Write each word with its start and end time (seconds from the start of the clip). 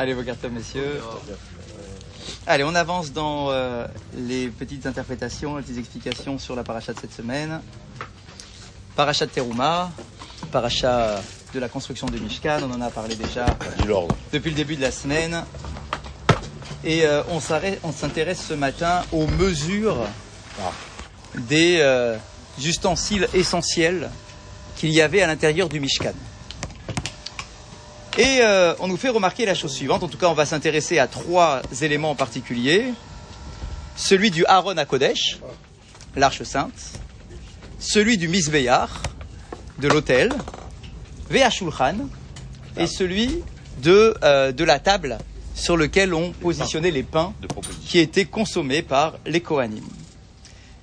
Allez, 0.00 0.14
vos 0.14 0.22
cartons, 0.22 0.50
messieurs. 0.50 1.00
Allez, 2.46 2.62
on 2.62 2.76
avance 2.76 3.10
dans 3.10 3.50
euh, 3.50 3.84
les 4.16 4.46
petites 4.46 4.86
interprétations, 4.86 5.56
les 5.56 5.64
petites 5.64 5.78
explications 5.78 6.38
sur 6.38 6.54
la 6.54 6.62
paracha 6.62 6.92
de 6.92 7.00
cette 7.00 7.12
semaine. 7.12 7.60
Paracha 8.94 9.26
de 9.26 9.32
Teruma, 9.32 9.90
paracha 10.52 11.20
de 11.52 11.58
la 11.58 11.68
construction 11.68 12.06
de 12.06 12.16
Mishkan, 12.16 12.60
on 12.62 12.72
en 12.72 12.80
a 12.80 12.90
parlé 12.90 13.16
déjà 13.16 13.46
depuis 14.32 14.50
le 14.50 14.56
début 14.56 14.76
de 14.76 14.82
la 14.82 14.92
semaine. 14.92 15.42
Et 16.84 17.04
euh, 17.04 17.24
on 17.30 17.40
s'intéresse 17.40 18.44
ce 18.48 18.54
matin 18.54 19.02
aux 19.10 19.26
mesures 19.26 20.06
Ah. 20.60 20.70
des 21.48 21.78
euh, 21.80 22.16
ustensiles 22.62 23.28
essentiels 23.34 24.10
qu'il 24.76 24.90
y 24.90 25.00
avait 25.00 25.22
à 25.22 25.26
l'intérieur 25.26 25.68
du 25.68 25.80
Mishkan. 25.80 26.12
Et 28.18 28.40
euh, 28.40 28.74
on 28.80 28.88
nous 28.88 28.96
fait 28.96 29.10
remarquer 29.10 29.46
la 29.46 29.54
chose 29.54 29.72
suivante, 29.72 30.02
en 30.02 30.08
tout 30.08 30.18
cas 30.18 30.26
on 30.26 30.34
va 30.34 30.44
s'intéresser 30.44 30.98
à 30.98 31.06
trois 31.06 31.62
éléments 31.82 32.10
en 32.10 32.14
particulier. 32.16 32.92
Celui 33.94 34.32
du 34.32 34.44
Aaron 34.46 34.76
à 34.76 34.84
Kodesh, 34.84 35.38
l'arche 36.16 36.42
sainte, 36.42 36.98
celui 37.78 38.18
du 38.18 38.26
Misbeyar, 38.26 39.04
de 39.78 39.86
l'autel, 39.86 40.32
Vea 41.30 41.48
Shulchan, 41.48 42.08
et 42.76 42.88
celui 42.88 43.44
de, 43.82 44.16
euh, 44.24 44.50
de 44.50 44.64
la 44.64 44.80
table 44.80 45.18
sur 45.54 45.76
lequel 45.76 46.12
on 46.12 46.32
positionnait 46.32 46.90
les 46.90 47.04
pains 47.04 47.32
qui 47.86 48.00
étaient 48.00 48.24
consommés 48.24 48.82
par 48.82 49.14
les 49.26 49.40
Kohanim. 49.40 49.84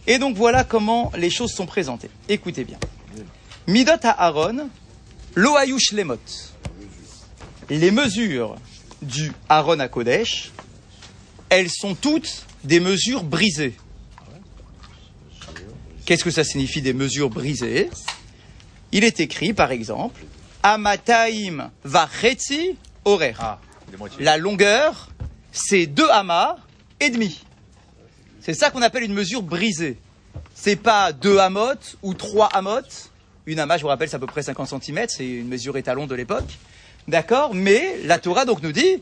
Et 0.07 0.19
donc 0.19 0.37
voilà 0.37 0.63
comment 0.63 1.11
les 1.17 1.29
choses 1.29 1.51
sont 1.51 1.65
présentées. 1.65 2.09
Écoutez 2.29 2.63
bien. 2.63 2.77
Midot 3.67 3.91
à 4.03 4.25
Aaron, 4.25 4.69
Loayush 5.35 5.91
Lemot. 5.91 6.54
Les 7.69 7.91
mesures 7.91 8.55
du 9.01 9.31
Aaron 9.49 9.79
à 9.79 9.87
Kodesh, 9.87 10.51
elles 11.49 11.69
sont 11.69 11.95
toutes 11.95 12.45
des 12.63 12.79
mesures 12.79 13.23
brisées. 13.23 13.75
Qu'est-ce 16.05 16.23
que 16.23 16.31
ça 16.31 16.43
signifie 16.43 16.81
des 16.81 16.93
mesures 16.93 17.29
brisées? 17.29 17.89
Il 18.91 19.03
est 19.03 19.19
écrit, 19.19 19.53
par 19.53 19.71
exemple, 19.71 20.23
Amataim 20.61 21.71
vachetzi 21.83 22.77
orer. 23.03 23.33
Ah. 23.39 23.59
La 24.19 24.37
longueur, 24.37 25.09
c'est 25.51 25.87
deux 25.87 26.09
amas 26.09 26.57
et 26.99 27.09
demi. 27.09 27.43
C'est 28.41 28.53
ça 28.53 28.69
qu'on 28.69 28.83
appelle 28.83 29.03
une 29.03 29.13
mesure 29.13 29.41
brisée. 29.41 29.97
C'est 30.53 30.75
pas 30.75 31.11
deux 31.11 31.39
amotes 31.39 31.97
ou 32.03 32.13
trois 32.13 32.47
amotes. 32.47 33.09
Une 33.47 33.59
amas, 33.59 33.77
je 33.77 33.81
vous 33.81 33.87
rappelle, 33.87 34.09
c'est 34.09 34.15
à 34.15 34.19
peu 34.19 34.27
près 34.27 34.43
50 34.43 34.83
cm, 34.83 35.05
c'est 35.07 35.27
une 35.27 35.47
mesure 35.47 35.77
étalon 35.77 36.05
de 36.05 36.13
l'époque. 36.13 36.57
D'accord 37.07 37.53
Mais 37.53 37.97
la 38.03 38.19
Torah 38.19 38.45
donc 38.45 38.61
nous 38.63 38.71
dit, 38.71 39.01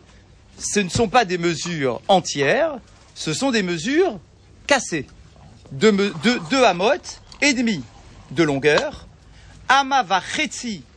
ce 0.58 0.80
ne 0.80 0.90
sont 0.90 1.08
pas 1.08 1.26
des 1.26 1.38
mesures 1.38 2.02
entières, 2.08 2.80
ce 3.16 3.34
sont 3.34 3.52
des 3.52 3.64
mesures 3.64 4.20
cassées. 4.68 5.08
Deux, 5.72 6.14
deux, 6.50 6.64
amotes 6.64 7.22
et 7.42 7.54
demi 7.54 7.84
de 8.32 8.44
longueur. 8.44 9.08
Ama 9.70 10.04
va 10.04 10.22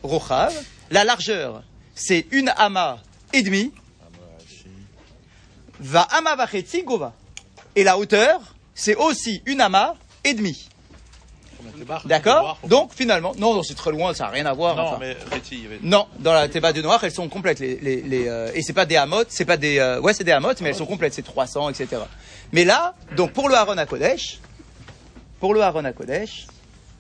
rochav. 0.02 0.52
La 0.90 1.04
largeur, 1.04 1.62
c'est 1.94 2.26
une 2.30 2.52
ama 2.56 2.98
et 3.32 3.42
demi. 3.42 3.72
Va 5.80 6.02
ama 6.10 6.36
va 6.36 6.46
gova. 6.84 7.14
Et 7.74 7.84
la 7.84 7.98
hauteur, 7.98 8.40
c'est 8.74 8.96
aussi 8.96 9.42
une 9.46 9.60
ama 9.60 9.94
et 10.24 10.34
demi. 10.34 10.68
D'accord 12.04 12.58
Donc 12.66 12.92
finalement, 12.94 13.32
non, 13.38 13.54
non, 13.54 13.62
c'est 13.62 13.74
très 13.74 13.90
loin, 13.90 14.14
ça 14.14 14.24
n'a 14.24 14.30
rien 14.30 14.46
à 14.46 14.52
voir. 14.52 14.76
Non, 14.76 14.82
enfin. 14.82 14.98
mais 15.00 15.16
Réti, 15.32 15.56
il 15.56 15.62
y 15.62 15.66
avait. 15.66 15.78
Non, 15.82 16.06
dans 16.18 16.32
la 16.32 16.48
Théba 16.48 16.72
de 16.72 16.82
Noir, 16.82 17.02
elles 17.04 17.12
sont 17.12 17.28
complètes. 17.28 17.58
Les, 17.60 17.76
les, 17.76 18.02
les, 18.02 18.28
euh, 18.28 18.50
et 18.54 18.62
c'est 18.62 18.72
pas 18.72 18.86
des 18.86 18.96
hamotes, 18.96 19.28
c'est 19.30 19.44
pas 19.44 19.56
des. 19.56 19.78
euh, 19.78 20.00
ouais, 20.00 20.14
c'est 20.14 20.24
des 20.24 20.32
hamotes, 20.32 20.60
mais 20.60 20.70
elles 20.70 20.74
sont 20.74 20.86
complètes, 20.86 21.14
c'est 21.14 21.22
300, 21.22 21.70
etc. 21.70 22.02
Mais 22.52 22.64
là, 22.64 22.94
donc 23.16 23.32
pour 23.32 23.48
le 23.48 23.54
Haron 23.54 23.78
à 23.78 23.86
Kodesh, 23.86 24.38
pour 25.40 25.54
le 25.54 25.62
Haron 25.62 25.84
à 25.84 25.92
Kodesh, 25.92 26.46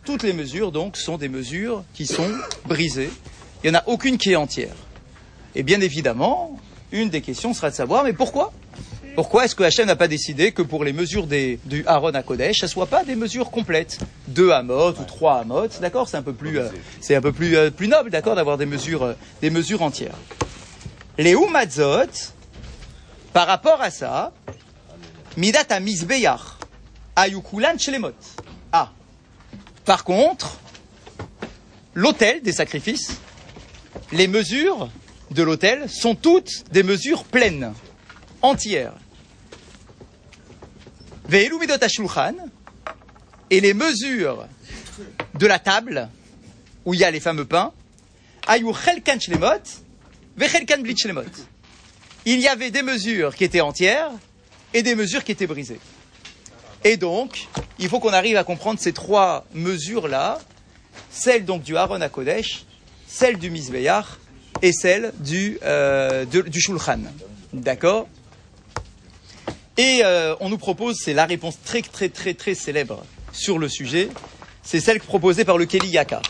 toutes 0.04 0.22
les 0.22 0.32
mesures 0.32 0.72
donc 0.72 0.96
sont 0.96 1.16
des 1.18 1.28
mesures 1.28 1.82
qui 1.94 2.06
sont 2.06 2.30
brisées. 2.66 3.10
Il 3.64 3.70
n'y 3.70 3.76
en 3.76 3.80
a 3.80 3.84
aucune 3.86 4.18
qui 4.18 4.32
est 4.32 4.36
entière. 4.36 4.74
Et 5.54 5.62
bien 5.62 5.80
évidemment, 5.80 6.58
une 6.92 7.08
des 7.08 7.22
questions 7.22 7.54
sera 7.54 7.70
de 7.70 7.74
savoir, 7.74 8.04
mais 8.04 8.12
pourquoi? 8.12 8.52
Pourquoi 9.16 9.46
est-ce 9.46 9.54
que 9.54 9.62
Hachem 9.62 9.86
n'a 9.86 9.96
pas 9.96 10.08
décidé 10.08 10.52
que 10.52 10.60
pour 10.60 10.84
les 10.84 10.92
mesures 10.92 11.26
des, 11.26 11.58
du 11.64 11.86
Aaron 11.86 12.10
à 12.10 12.22
Kodesh, 12.22 12.58
ça 12.58 12.66
ne 12.66 12.70
soit 12.70 12.84
pas 12.84 13.02
des 13.02 13.16
mesures 13.16 13.50
complètes? 13.50 13.98
Deux 14.28 14.50
hamotes 14.50 15.00
ou 15.00 15.04
trois 15.04 15.38
hamotes, 15.38 15.80
d'accord? 15.80 16.06
C'est 16.06 16.18
un 16.18 16.22
peu 16.22 16.34
plus, 16.34 16.58
euh, 16.58 16.68
c'est 17.00 17.14
un 17.14 17.22
peu 17.22 17.32
plus, 17.32 17.56
euh, 17.56 17.70
plus 17.70 17.88
noble, 17.88 18.10
d'accord, 18.10 18.36
d'avoir 18.36 18.58
des 18.58 18.66
mesures, 18.66 19.04
euh, 19.04 19.14
des 19.40 19.48
mesures 19.48 19.80
entières. 19.80 20.18
Les 21.16 21.32
Umazot, 21.32 22.34
par 23.32 23.46
rapport 23.46 23.80
à 23.80 23.90
ça, 23.90 24.34
Midat 25.38 25.64
à 25.70 25.80
Misbeyar, 25.80 26.58
Ayukulan 27.16 27.78
Shelemot. 27.78 28.12
Ah. 28.70 28.90
Par 29.86 30.04
contre, 30.04 30.58
l'autel 31.94 32.42
des 32.42 32.52
sacrifices, 32.52 33.18
les 34.12 34.28
mesures 34.28 34.90
de 35.30 35.42
l'autel 35.42 35.88
sont 35.88 36.14
toutes 36.14 36.70
des 36.70 36.82
mesures 36.82 37.24
pleines, 37.24 37.72
entières. 38.42 38.92
Et 43.50 43.60
les 43.60 43.74
mesures 43.74 44.46
de 45.34 45.46
la 45.46 45.58
table, 45.58 46.08
où 46.84 46.94
il 46.94 47.00
y 47.00 47.04
a 47.04 47.10
les 47.10 47.20
fameux 47.20 47.44
pains. 47.44 47.72
Il 52.24 52.40
y 52.40 52.48
avait 52.48 52.70
des 52.70 52.82
mesures 52.82 53.34
qui 53.34 53.44
étaient 53.44 53.60
entières 53.60 54.10
et 54.72 54.82
des 54.82 54.94
mesures 54.94 55.24
qui 55.24 55.32
étaient 55.32 55.46
brisées. 55.46 55.80
Et 56.84 56.96
donc, 56.96 57.48
il 57.78 57.88
faut 57.88 57.98
qu'on 57.98 58.12
arrive 58.12 58.36
à 58.36 58.44
comprendre 58.44 58.78
ces 58.78 58.92
trois 58.92 59.44
mesures-là, 59.54 60.38
celle 61.10 61.44
donc 61.44 61.62
du 61.62 61.76
Aaron 61.76 62.00
à 62.00 62.08
Kodesh, 62.08 62.64
celle 63.08 63.38
du 63.38 63.50
Misbeyar 63.50 64.18
et 64.62 64.72
celle 64.72 65.12
du, 65.18 65.58
euh, 65.64 66.24
du 66.24 66.60
Shulchan. 66.60 67.00
D'accord? 67.52 68.08
Et 69.78 70.00
euh, 70.04 70.34
on 70.40 70.48
nous 70.48 70.58
propose, 70.58 70.96
c'est 71.02 71.12
la 71.12 71.26
réponse 71.26 71.56
très 71.62 71.82
très 71.82 72.08
très 72.08 72.34
très 72.34 72.54
célèbre 72.54 73.04
sur 73.32 73.58
le 73.58 73.68
sujet, 73.68 74.08
c'est 74.62 74.80
celle 74.80 75.00
proposée 75.00 75.44
par 75.44 75.58
le 75.58 75.66
Keli 75.66 75.88
Yakar. 75.88 76.22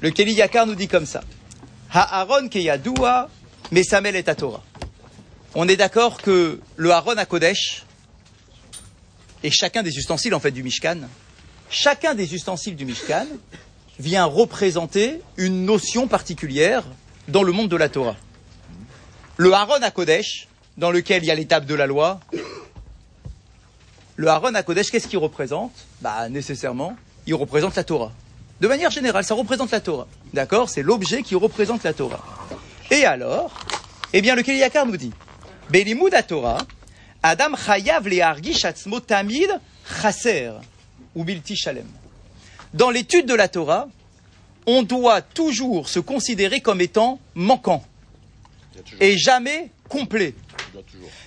Le 0.00 0.10
Keli 0.10 0.34
Yakar 0.34 0.66
nous 0.66 0.74
dit 0.74 0.88
comme 0.88 1.06
ça. 1.06 1.22
Ha'aron 1.90 2.48
keyadua, 2.48 3.30
mesamel 3.72 4.14
et 4.16 4.22
Torah. 4.22 4.62
On 5.54 5.66
est 5.68 5.76
d'accord 5.76 6.20
que 6.20 6.60
le 6.76 6.90
Aaron 6.90 7.16
à 7.16 7.24
Kodesh, 7.24 7.84
et 9.42 9.50
chacun 9.50 9.82
des 9.82 9.96
ustensiles 9.96 10.34
en 10.34 10.40
fait 10.40 10.50
du 10.50 10.62
Mishkan, 10.62 10.98
chacun 11.70 12.14
des 12.14 12.34
ustensiles 12.34 12.76
du 12.76 12.84
Mishkan 12.84 13.26
vient 13.98 14.26
représenter 14.26 15.20
une 15.38 15.64
notion 15.64 16.06
particulière 16.08 16.84
dans 17.28 17.42
le 17.42 17.52
monde 17.52 17.70
de 17.70 17.76
la 17.76 17.88
Torah. 17.88 18.16
Le 19.38 19.52
Aaron 19.52 19.82
à 19.82 19.90
Kodesh, 19.90 20.48
dans 20.78 20.92
lequel 20.92 21.24
il 21.24 21.26
y 21.26 21.30
a 21.30 21.34
l'étape 21.34 21.66
de 21.66 21.74
la 21.74 21.86
loi, 21.86 22.20
le 24.16 24.28
Aaron 24.28 24.54
à 24.54 24.62
Kodesh, 24.62 24.90
qu'est-ce 24.90 25.08
qu'il 25.08 25.18
représente 25.18 25.72
Bah 26.00 26.28
nécessairement, 26.28 26.96
il 27.26 27.34
représente 27.34 27.76
la 27.76 27.84
Torah. 27.84 28.12
De 28.60 28.66
manière 28.66 28.90
générale, 28.90 29.24
ça 29.24 29.34
représente 29.34 29.70
la 29.72 29.80
Torah. 29.80 30.06
D'accord 30.32 30.70
C'est 30.70 30.82
l'objet 30.82 31.22
qui 31.22 31.34
représente 31.34 31.82
la 31.82 31.92
Torah. 31.92 32.24
Et 32.90 33.04
alors, 33.04 33.52
eh 34.12 34.22
bien 34.22 34.34
le 34.34 34.42
Keliyakar 34.42 34.86
nous 34.86 34.96
dit, 34.96 35.12
Belimud 35.68 36.14
Torah, 36.26 36.58
Adam 37.22 37.54
chayav 37.56 38.08
lehargish 38.08 38.64
atzmo 38.64 39.00
tamid 39.00 39.50
chaser 40.00 40.52
ou 41.14 41.24
bilti 41.24 41.56
shalem. 41.56 41.86
Dans 42.72 42.90
l'étude 42.90 43.26
de 43.26 43.34
la 43.34 43.48
Torah, 43.48 43.88
on 44.66 44.82
doit 44.82 45.22
toujours 45.22 45.88
se 45.88 45.98
considérer 45.98 46.60
comme 46.60 46.80
étant 46.80 47.18
manquant 47.34 47.84
et 49.00 49.18
jamais 49.18 49.70
complet. 49.88 50.34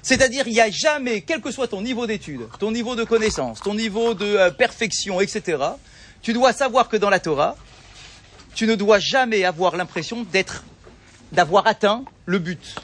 C'est-à-dire, 0.02 0.48
il 0.48 0.54
n'y 0.54 0.62
a 0.62 0.70
jamais, 0.70 1.22
quel 1.22 1.42
que 1.42 1.52
soit 1.52 1.68
ton 1.68 1.82
niveau 1.82 2.08
d'étude, 2.08 2.42
ton 2.60 2.72
niveau 2.72 2.96
de 2.96 3.04
connaissance, 3.04 3.60
ton 3.62 3.74
niveau 3.74 4.14
de 4.14 4.26
euh, 4.26 4.52
perfection, 4.52 5.22
etc., 5.22 5.58
tu 6.22 6.34
dois 6.34 6.54
savoir 6.54 6.88
que 6.88 6.98
dans 6.98 7.10
la 7.10 7.20
Torah, 7.20 7.56
tu 8.54 8.68
ne 8.68 8.76
dois 8.76 9.00
jamais 9.00 9.44
avoir 9.44 9.76
l'impression 9.76 10.24
d'être, 10.24 10.64
d'avoir 11.32 11.68
atteint 11.68 12.04
le 12.26 12.40
but, 12.40 12.76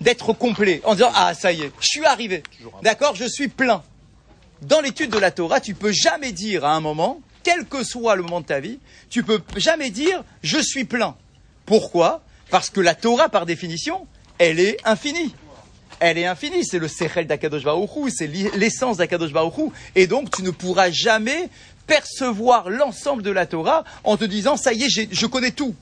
d'être 0.00 0.32
complet, 0.32 0.80
en 0.84 0.94
disant 0.94 1.10
ah 1.14 1.34
ça 1.34 1.52
y 1.52 1.62
est, 1.62 1.72
je 1.80 1.86
suis 1.86 2.04
arrivé, 2.04 2.42
d'accord, 2.82 3.14
je 3.14 3.26
suis 3.26 3.48
plein. 3.48 3.82
Dans 4.62 4.80
l'étude 4.80 5.10
de 5.10 5.18
la 5.18 5.30
Torah, 5.30 5.60
tu 5.60 5.74
peux 5.74 5.92
jamais 5.92 6.32
dire 6.32 6.64
à 6.64 6.74
un 6.74 6.80
moment, 6.80 7.20
quel 7.42 7.66
que 7.66 7.82
soit 7.82 8.16
le 8.16 8.22
moment 8.22 8.40
de 8.40 8.46
ta 8.46 8.60
vie, 8.60 8.78
tu 9.08 9.22
peux 9.22 9.40
jamais 9.56 9.90
dire 9.90 10.22
je 10.42 10.58
suis 10.58 10.84
plein. 10.84 11.16
Pourquoi? 11.66 12.22
Parce 12.50 12.70
que 12.70 12.80
la 12.80 12.94
Torah, 12.94 13.28
par 13.28 13.46
définition, 13.46 14.06
elle 14.38 14.60
est 14.60 14.76
infinie 14.84 15.34
elle 16.00 16.18
est 16.18 16.26
infinie. 16.26 16.64
C'est 16.64 16.78
le 16.78 16.88
Sechel 16.88 17.26
d'Akadosh 17.26 17.62
c'est 18.10 18.26
l'essence 18.26 18.96
d'Akadosh. 18.96 19.32
Et 19.94 20.06
donc, 20.06 20.34
tu 20.34 20.42
ne 20.42 20.50
pourras 20.50 20.90
jamais 20.90 21.48
percevoir 21.86 22.70
l'ensemble 22.70 23.22
de 23.22 23.30
la 23.30 23.46
Torah 23.46 23.84
en 24.04 24.16
te 24.16 24.24
disant, 24.24 24.56
ça 24.56 24.72
y 24.72 24.84
est, 24.84 25.08
je 25.12 25.26
connais 25.26 25.50
tout. 25.50 25.74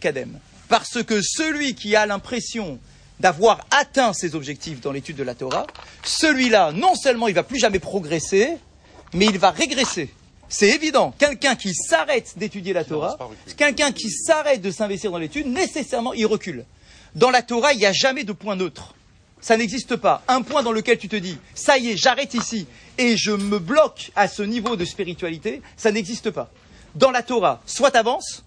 Kadem. 0.00 0.38
Parce 0.68 1.02
que 1.02 1.20
celui 1.22 1.74
qui 1.74 1.96
a 1.96 2.06
l'impression 2.06 2.78
d'avoir 3.20 3.66
atteint 3.70 4.12
ses 4.12 4.34
objectifs 4.34 4.80
dans 4.80 4.92
l'étude 4.92 5.16
de 5.16 5.22
la 5.22 5.34
Torah, 5.34 5.66
celui-là, 6.04 6.72
non 6.72 6.94
seulement 6.94 7.26
il 7.28 7.34
va 7.34 7.42
plus 7.42 7.58
jamais 7.58 7.78
progresser, 7.80 8.56
mais 9.12 9.26
il 9.26 9.38
va 9.38 9.50
régresser. 9.50 10.10
C'est 10.48 10.70
évident. 10.70 11.14
Quelqu'un 11.18 11.54
qui 11.56 11.74
s'arrête 11.74 12.34
d'étudier 12.36 12.72
la 12.72 12.84
Torah, 12.84 13.16
quelqu'un 13.56 13.92
qui 13.92 14.10
s'arrête 14.10 14.62
de 14.62 14.70
s'investir 14.70 15.10
dans 15.10 15.18
l'étude, 15.18 15.46
nécessairement, 15.46 16.14
il 16.14 16.26
recule. 16.26 16.64
Dans 17.14 17.30
la 17.30 17.42
Torah, 17.42 17.72
il 17.72 17.78
n'y 17.78 17.86
a 17.86 17.92
jamais 17.92 18.24
de 18.24 18.32
point 18.32 18.56
neutre. 18.56 18.94
Ça 19.40 19.56
n'existe 19.56 19.96
pas. 19.96 20.22
Un 20.26 20.42
point 20.42 20.62
dans 20.62 20.72
lequel 20.72 20.98
tu 20.98 21.08
te 21.08 21.16
dis, 21.16 21.36
ça 21.54 21.78
y 21.78 21.90
est, 21.90 21.96
j'arrête 21.96 22.34
ici 22.34 22.66
et 22.96 23.16
je 23.16 23.30
me 23.30 23.58
bloque 23.58 24.10
à 24.16 24.26
ce 24.26 24.42
niveau 24.42 24.74
de 24.74 24.84
spiritualité, 24.84 25.62
ça 25.76 25.92
n'existe 25.92 26.30
pas. 26.30 26.50
Dans 26.94 27.10
la 27.12 27.22
Torah, 27.22 27.60
soit 27.66 27.90
tu 27.92 27.98
avances, 27.98 28.42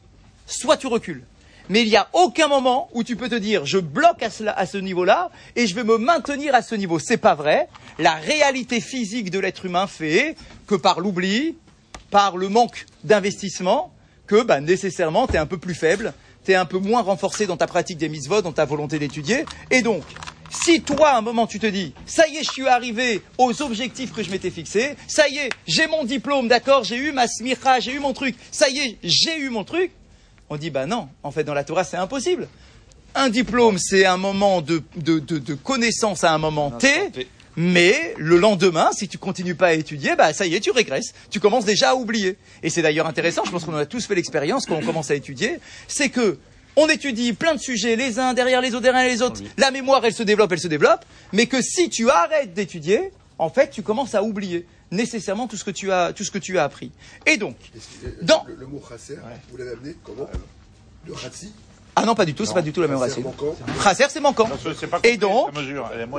soit 0.48 0.75
tu 0.77 0.88
recules. 0.88 1.24
Mais 1.69 1.83
il 1.83 1.88
n'y 1.89 1.95
a 1.95 2.09
aucun 2.12 2.48
moment 2.50 2.89
où 2.94 3.03
tu 3.03 3.15
peux 3.15 3.30
te 3.30 3.36
dire, 3.36 3.65
je 3.65 3.77
bloque 3.77 4.21
à, 4.24 4.30
cela- 4.30 4.51
à 4.57 4.65
ce 4.65 4.77
niveau-là 4.77 5.30
et 5.56 5.68
je 5.68 5.75
vais 5.75 5.86
me 5.86 5.98
maintenir 5.98 6.53
à 6.56 6.62
ce 6.62 6.75
niveau. 6.75 7.00
C'est 7.00 7.15
pas 7.18 7.36
vrai. 7.36 7.69
La 7.98 8.15
réalité 8.15 8.81
physique 8.81 9.30
de 9.31 9.39
l'être 9.39 9.65
humain 9.65 9.88
fait 9.88 10.36
que 10.68 10.75
par 10.75 11.00
l'oubli, 11.00 11.56
par 12.11 12.37
le 12.37 12.49
manque 12.49 12.85
d'investissement, 13.03 13.93
que 14.27 14.43
bah, 14.43 14.61
nécessairement 14.61 15.25
tu 15.25 15.33
es 15.33 15.37
un 15.37 15.47
peu 15.47 15.57
plus 15.57 15.73
faible, 15.73 16.13
tu 16.45 16.51
es 16.51 16.55
un 16.55 16.65
peu 16.65 16.77
moins 16.77 17.01
renforcé 17.01 17.47
dans 17.47 17.57
ta 17.57 17.67
pratique 17.67 17.97
des 17.97 18.09
mitzvot, 18.09 18.41
dans 18.41 18.51
ta 18.51 18.65
volonté 18.65 18.99
d'étudier. 18.99 19.45
Et 19.71 19.81
donc, 19.81 20.03
si 20.63 20.81
toi, 20.81 21.09
à 21.09 21.17
un 21.17 21.21
moment, 21.21 21.47
tu 21.47 21.59
te 21.59 21.67
dis, 21.67 21.93
ça 22.05 22.27
y 22.27 22.37
est, 22.37 22.43
je 22.43 22.51
suis 22.51 22.67
arrivé 22.67 23.21
aux 23.37 23.61
objectifs 23.61 24.11
que 24.11 24.21
je 24.21 24.29
m'étais 24.29 24.51
fixés, 24.51 24.95
ça 25.07 25.27
y 25.29 25.37
est, 25.37 25.49
j'ai 25.65 25.87
mon 25.87 26.03
diplôme, 26.03 26.47
d'accord, 26.47 26.83
j'ai 26.83 26.97
eu 26.97 27.11
ma 27.11 27.27
smicha, 27.27 27.79
j'ai 27.79 27.93
eu 27.93 27.99
mon 27.99 28.13
truc, 28.13 28.35
ça 28.51 28.69
y 28.69 28.79
est, 28.79 28.97
j'ai 29.03 29.39
eu 29.39 29.49
mon 29.49 29.63
truc, 29.63 29.91
on 30.49 30.57
dit, 30.57 30.69
bah 30.69 30.85
non, 30.85 31.07
en 31.23 31.31
fait, 31.31 31.45
dans 31.45 31.53
la 31.53 31.63
Torah, 31.63 31.85
c'est 31.85 31.97
impossible. 31.97 32.49
Un 33.15 33.29
diplôme, 33.29 33.77
c'est 33.77 34.05
un 34.05 34.17
moment 34.17 34.61
de, 34.61 34.83
de, 34.97 35.19
de, 35.19 35.37
de 35.37 35.53
connaissance 35.53 36.23
à 36.23 36.33
un 36.33 36.37
moment 36.37 36.71
T. 36.71 36.87
mais 37.56 38.13
le 38.18 38.38
lendemain, 38.38 38.89
si 38.94 39.07
tu 39.07 39.18
continues 39.18 39.56
pas 39.56 39.68
à 39.68 39.74
étudier, 39.74 40.15
bah 40.15 40.33
ça 40.33 40.45
y 40.45 40.56
est, 40.56 40.59
tu 40.59 40.71
régresses. 40.71 41.13
Tu 41.30 41.39
commences 41.39 41.65
déjà 41.65 41.92
à 41.92 41.95
oublier. 41.95 42.38
Et 42.63 42.69
c'est 42.69 42.81
d'ailleurs 42.81 43.07
intéressant, 43.07 43.44
je 43.45 43.51
pense 43.51 43.65
qu'on 43.65 43.74
en 43.74 43.77
a 43.77 43.86
tous 43.86 44.06
fait 44.06 44.15
l'expérience 44.15 44.65
quand 44.65 44.75
on 44.75 44.86
commence 44.86 45.12
à 45.12 45.15
étudier, 45.15 45.59
c'est 45.88 46.09
que 46.09 46.38
on 46.77 46.88
étudie 46.88 47.33
plein 47.33 47.53
de 47.56 47.59
sujets 47.59 47.98
les 47.98 48.18
uns 48.19 48.33
derrière 48.33 48.62
les 48.62 48.69
autres, 48.74 48.83
derrière 48.83 49.06
les 49.12 49.21
autres. 49.21 49.42
La 49.57 49.71
mémoire, 49.71 50.06
elle 50.06 50.13
se 50.13 50.24
développe, 50.24 50.51
elle 50.53 50.59
se 50.59 50.69
développe, 50.69 51.03
mais 51.33 51.45
que 51.48 51.62
si 51.62 51.89
tu 51.89 52.09
arrêtes 52.09 52.53
d'étudier, 52.53 53.12
en 53.38 53.50
fait, 53.50 53.69
tu 53.71 53.81
commences 53.81 54.15
à 54.15 54.24
oublier 54.24 54.65
nécessairement 54.89 55.48
tout 55.48 55.57
ce 55.57 55.63
que 55.65 55.71
tu 55.71 55.92
as, 55.92 56.13
tout 56.13 56.24
ce 56.24 56.31
que 56.31 56.38
tu 56.38 56.57
as 56.59 56.63
appris. 56.63 56.92
Et 57.25 57.36
donc, 57.38 57.56
Excusez, 57.75 58.13
Dans- 58.21 58.45
le, 58.48 58.56
le 58.56 58.68
mot 58.68 58.81
chasser, 58.88 59.18
vous 59.50 59.57
l'avez 59.57 59.71
amené 59.71 59.95
comment? 60.03 60.30
Le 61.06 61.13
ratsi 61.13 61.51
ah 61.95 62.05
non, 62.05 62.15
pas 62.15 62.25
du 62.25 62.33
tout, 62.33 62.45
c'est 62.45 62.53
pas 62.53 62.61
du 62.61 62.71
tout 62.71 62.81
la 62.81 62.88
même 62.88 62.97
racine. 62.97 63.23
Chasser, 63.83 64.05
c'est 64.09 64.19
manquant. 64.21 64.47
Et 65.03 65.17
donc. 65.17 65.49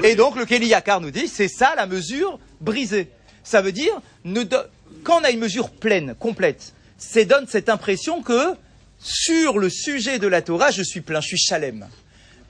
Et 0.04 0.14
donc, 0.14 0.36
le 0.36 0.44
Kelly 0.44 0.66
Yakar 0.68 1.00
nous 1.00 1.10
dit, 1.10 1.28
c'est 1.28 1.48
ça 1.48 1.74
la 1.76 1.86
mesure 1.86 2.38
brisée. 2.60 3.08
Ça 3.42 3.62
veut 3.62 3.72
dire, 3.72 3.92
ne 4.24 4.42
do- 4.42 4.56
quand 5.02 5.20
on 5.20 5.24
a 5.24 5.30
une 5.30 5.40
mesure 5.40 5.70
pleine, 5.70 6.14
complète, 6.14 6.72
ça 6.98 7.24
donne 7.24 7.46
cette 7.48 7.68
impression 7.68 8.22
que 8.22 8.54
sur 9.00 9.58
le 9.58 9.68
sujet 9.68 10.18
de 10.18 10.28
la 10.28 10.42
Torah, 10.42 10.70
je 10.70 10.82
suis 10.82 11.00
plein, 11.00 11.20
je 11.20 11.28
suis 11.28 11.38
chalem. 11.38 11.88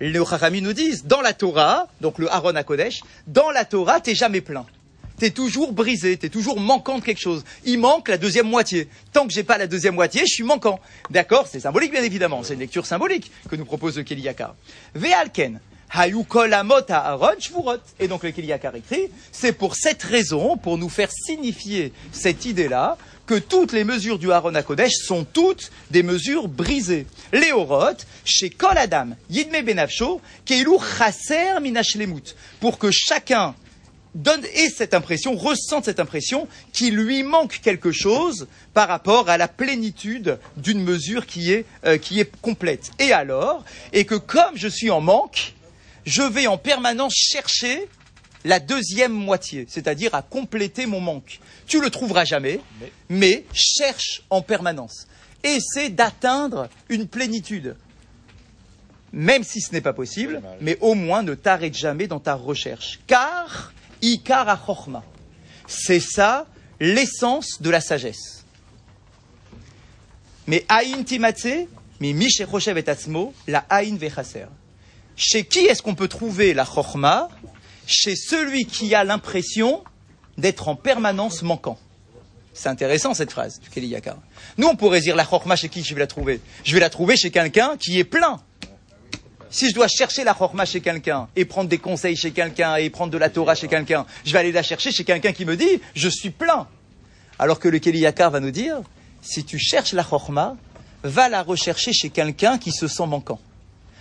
Les 0.00 0.22
Chachamim 0.24 0.60
nous 0.60 0.72
disent, 0.72 1.04
dans 1.04 1.20
la 1.20 1.32
Torah, 1.32 1.86
donc 2.00 2.19
le 2.19 2.28
Aaron 2.30 2.56
à 2.56 2.64
Kodesh, 2.64 3.02
dans 3.28 3.50
la 3.50 3.64
Torah, 3.64 4.00
t'es 4.00 4.14
jamais 4.14 4.40
plein. 4.40 4.66
T'es 5.22 5.30
toujours 5.30 5.72
brisé, 5.72 6.16
t'es 6.16 6.28
toujours 6.28 6.58
manquant 6.58 6.98
de 6.98 7.04
quelque 7.04 7.20
chose. 7.20 7.44
Il 7.64 7.78
manque 7.78 8.08
la 8.08 8.19
deuxième 8.19 8.48
moitié. 8.48 8.88
Tant 9.12 9.24
que 9.24 9.32
j'ai 9.32 9.44
pas 9.44 9.56
la 9.56 9.69
deuxième 9.69 9.94
moitié, 9.94 10.22
je 10.22 10.32
suis 10.32 10.42
manquant. 10.42 10.80
D'accord? 11.10 11.46
C'est 11.48 11.60
symbolique, 11.60 11.92
bien 11.92 12.02
évidemment. 12.02 12.42
C'est 12.42 12.54
une 12.54 12.58
lecture 12.58 12.86
symbolique 12.86 13.30
que 13.48 13.54
nous 13.54 13.64
propose 13.64 13.96
le 13.98 14.02
Keli 14.02 14.22
Yakar. 14.22 14.56
Ve'alken. 14.96 15.60
Et 18.00 18.08
donc 18.08 18.24
le 18.24 18.32
Keli 18.32 18.48
Yakar 18.48 18.74
écrit, 18.74 19.10
c'est 19.30 19.52
pour 19.52 19.76
cette 19.76 20.02
raison, 20.02 20.56
pour 20.56 20.76
nous 20.76 20.88
faire 20.88 21.12
signifier 21.12 21.92
cette 22.10 22.44
idée-là, 22.44 22.98
que 23.24 23.38
toutes 23.38 23.70
les 23.70 23.84
mesures 23.84 24.19
du 24.19 24.32
Aaron 24.32 24.56
HaKodesh 24.56 24.90
sont 25.06 25.24
toutes 25.24 25.70
des 25.92 26.02
mesures 26.02 26.48
brisées. 26.48 27.06
Léorot, 27.32 27.94
chez 28.24 28.50
Kol 28.50 28.76
Adam, 28.76 29.10
Yidme 29.30 29.62
Benavsho, 29.62 30.20
Keilu 30.44 30.78
Chaser 30.98 31.60
Minashlemut, 31.60 32.34
pour 32.58 32.78
que 32.78 32.90
chacun 32.90 33.54
donne 34.14 34.44
ait 34.44 34.68
cette 34.68 34.94
impression, 34.94 35.34
ressente 35.34 35.86
cette 35.86 36.00
impression 36.00 36.46
qu'il 36.72 36.96
lui 36.96 37.22
manque 37.22 37.60
quelque 37.62 37.92
chose 37.92 38.46
par 38.74 38.88
rapport 38.88 39.30
à 39.30 39.38
la 39.38 39.48
plénitude 39.48 40.38
d'une 40.56 40.82
mesure 40.82 41.26
qui 41.26 41.52
est, 41.52 41.64
euh, 41.84 41.98
qui 41.98 42.20
est 42.20 42.30
complète. 42.40 42.90
Et 42.98 43.12
alors, 43.12 43.64
et 43.92 44.04
que 44.04 44.14
comme 44.14 44.56
je 44.56 44.68
suis 44.68 44.90
en 44.90 45.00
manque, 45.00 45.54
je 46.04 46.22
vais 46.22 46.46
en 46.46 46.58
permanence 46.58 47.14
chercher 47.14 47.88
la 48.44 48.58
deuxième 48.58 49.12
moitié, 49.12 49.66
c'est-à-dire 49.68 50.14
à 50.14 50.22
compléter 50.22 50.86
mon 50.86 51.00
manque. 51.00 51.40
Tu 51.66 51.80
le 51.80 51.90
trouveras 51.90 52.24
jamais, 52.24 52.60
mais 53.08 53.44
cherche 53.52 54.22
en 54.30 54.42
permanence. 54.42 55.06
Essaie 55.44 55.90
d'atteindre 55.90 56.68
une 56.88 57.06
plénitude. 57.06 57.76
Même 59.12 59.44
si 59.44 59.60
ce 59.60 59.72
n'est 59.72 59.80
pas 59.80 59.92
possible, 59.92 60.42
mais 60.60 60.78
au 60.80 60.94
moins 60.94 61.22
ne 61.22 61.34
t'arrête 61.34 61.76
jamais 61.76 62.06
dans 62.06 62.20
ta 62.20 62.34
recherche. 62.34 62.98
Car, 63.06 63.72
ikar 64.02 64.49
ha 64.49 65.02
c'est 65.66 66.00
ça 66.00 66.46
l'essence 66.81 67.60
de 67.62 67.70
la 67.70 67.81
sagesse. 67.81 68.44
Mais 70.46 70.64
aïn 70.69 71.04
timatse, 71.04 71.66
echoshev 72.00 72.78
et 72.78 72.84
la 73.46 73.64
aïn 73.70 73.96
vechaser. 73.96 74.46
Chez 75.16 75.44
qui 75.44 75.60
est-ce 75.60 75.82
qu'on 75.82 75.94
peut 75.94 76.08
trouver 76.08 76.52
la 76.52 76.64
chorma 76.64 77.28
Chez 77.87 78.16
celui 78.16 78.64
qui 78.64 78.94
a 78.94 79.04
l'impression 79.04 79.84
d'être 80.37 80.69
en 80.69 80.76
permanence 80.76 81.43
manquant. 81.43 81.78
C'est 82.55 82.69
intéressant 82.69 83.14
cette 83.14 83.31
phrase. 83.31 83.60
Nous, 84.58 84.66
on 84.66 84.76
pourrait 84.76 85.00
dire 85.00 85.16
la 85.16 85.25
chorma 85.25 85.56
chez 85.56 85.69
qui 85.69 85.82
je 85.82 85.94
vais 85.94 86.00
la 86.00 86.06
trouver? 86.06 86.40
Je 86.64 86.75
vais 86.75 86.81
la 86.81 86.90
trouver 86.90 87.16
chez 87.16 87.31
quelqu'un 87.31 87.76
qui 87.78 87.98
est 87.98 88.05
plein. 88.05 88.40
Si 89.52 89.69
je 89.69 89.75
dois 89.75 89.87
chercher 89.87 90.25
la 90.25 90.32
chorma 90.32 90.64
chez 90.64 90.81
quelqu'un 90.81 91.28
et 91.37 91.44
prendre 91.44 91.69
des 91.69 91.76
conseils 91.76 92.16
chez 92.16 92.31
quelqu'un 92.31 92.76
et 92.76 92.88
prendre 92.88 93.12
de 93.12 93.19
la 93.19 93.28
Torah 93.28 93.54
chez 93.54 93.69
quelqu'un, 93.69 94.06
je 94.25 94.32
vais 94.32 94.38
aller 94.38 94.50
la 94.50 94.62
chercher 94.62 94.90
chez 94.90 95.04
quelqu'un 95.04 95.32
qui 95.32 95.44
me 95.44 95.58
dit 95.58 95.82
je 95.94 96.08
suis 96.08 96.31
plein. 96.31 96.66
Alors 97.38 97.60
que 97.60 97.69
le 97.69 97.78
Keli 97.78 97.99
Yakar 97.99 98.31
va 98.31 98.40
nous 98.40 98.50
dire 98.50 98.81
si 99.20 99.44
tu 99.44 99.58
cherches 99.58 99.93
la 99.93 100.04
chorma, 100.04 100.56
va 101.02 101.28
la 101.28 101.43
rechercher 101.43 101.93
chez 101.93 102.08
quelqu'un 102.08 102.56
qui 102.56 102.72
se 102.72 102.88
sent 102.88 103.06
manquant. 103.06 103.38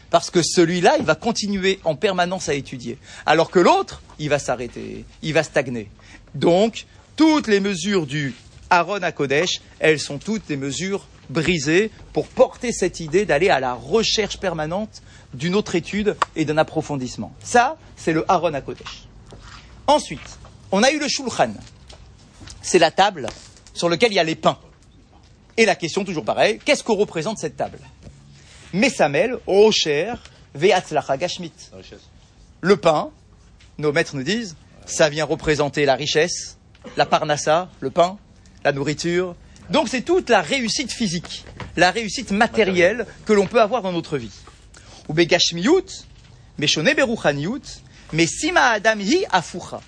Parce 0.09 0.29
que 0.29 0.41
celui-là, 0.41 0.95
il 0.99 1.05
va 1.05 1.15
continuer 1.15 1.79
en 1.83 1.95
permanence 1.95 2.47
à 2.47 2.53
étudier. 2.53 2.97
Alors 3.25 3.51
que 3.51 3.59
l'autre, 3.59 4.01
il 4.19 4.29
va 4.29 4.39
s'arrêter, 4.39 5.03
il 5.21 5.33
va 5.33 5.43
stagner. 5.43 5.89
Donc, 6.33 6.85
toutes 7.17 7.47
les 7.47 7.59
mesures 7.59 8.07
du 8.07 8.33
Aaron 8.69 9.03
à 9.03 9.11
Kodesh, 9.11 9.59
elles 9.79 9.99
sont 9.99 10.17
toutes 10.17 10.47
des 10.47 10.57
mesures 10.57 11.05
brisées 11.29 11.91
pour 12.13 12.27
porter 12.27 12.71
cette 12.71 12.99
idée 12.99 13.25
d'aller 13.25 13.49
à 13.49 13.59
la 13.59 13.73
recherche 13.73 14.37
permanente 14.37 15.01
d'une 15.33 15.55
autre 15.55 15.75
étude 15.75 16.15
et 16.35 16.45
d'un 16.45 16.57
approfondissement. 16.57 17.33
Ça, 17.43 17.77
c'est 17.95 18.13
le 18.13 18.29
Aaron 18.29 18.53
à 18.53 18.61
Kodesh. 18.61 19.07
Ensuite, 19.87 20.39
on 20.71 20.83
a 20.83 20.91
eu 20.91 20.99
le 20.99 21.07
Shulchan. 21.07 21.53
C'est 22.61 22.79
la 22.79 22.91
table 22.91 23.27
sur 23.73 23.89
laquelle 23.89 24.11
il 24.11 24.15
y 24.15 24.19
a 24.19 24.23
les 24.23 24.35
pains. 24.35 24.57
Et 25.57 25.65
la 25.65 25.75
question, 25.75 26.03
toujours 26.03 26.25
pareil, 26.25 26.59
qu'est-ce 26.63 26.83
que 26.83 26.91
représente 26.91 27.37
cette 27.37 27.57
table? 27.57 27.79
Mesamel, 28.73 29.37
Rocher, 29.47 30.13
Veatzlacha 30.55 31.17
Gashmit. 31.17 31.51
Le 32.61 32.77
pain, 32.77 33.09
nos 33.77 33.91
maîtres 33.91 34.15
nous 34.15 34.23
disent, 34.23 34.55
ça 34.85 35.09
vient 35.09 35.25
représenter 35.25 35.85
la 35.85 35.95
richesse, 35.95 36.57
la 36.97 37.05
parnassa, 37.05 37.69
le 37.79 37.89
pain, 37.89 38.17
la 38.63 38.71
nourriture. 38.71 39.35
Donc 39.69 39.87
c'est 39.87 40.01
toute 40.01 40.29
la 40.29 40.41
réussite 40.41 40.91
physique, 40.91 41.45
la 41.75 41.91
réussite 41.91 42.31
matérielle 42.31 43.05
que 43.25 43.33
l'on 43.33 43.47
peut 43.47 43.61
avoir 43.61 43.81
dans 43.81 43.91
notre 43.91 44.17
vie. 44.17 44.31
Ou 45.09 45.13
begashmiyut, 45.13 46.05
meshone 46.57 46.93
beruchaniyut, 46.93 47.81
mais 48.13 48.27
sima 48.27 48.69
adam 48.69 48.99
afucha. 49.31 49.81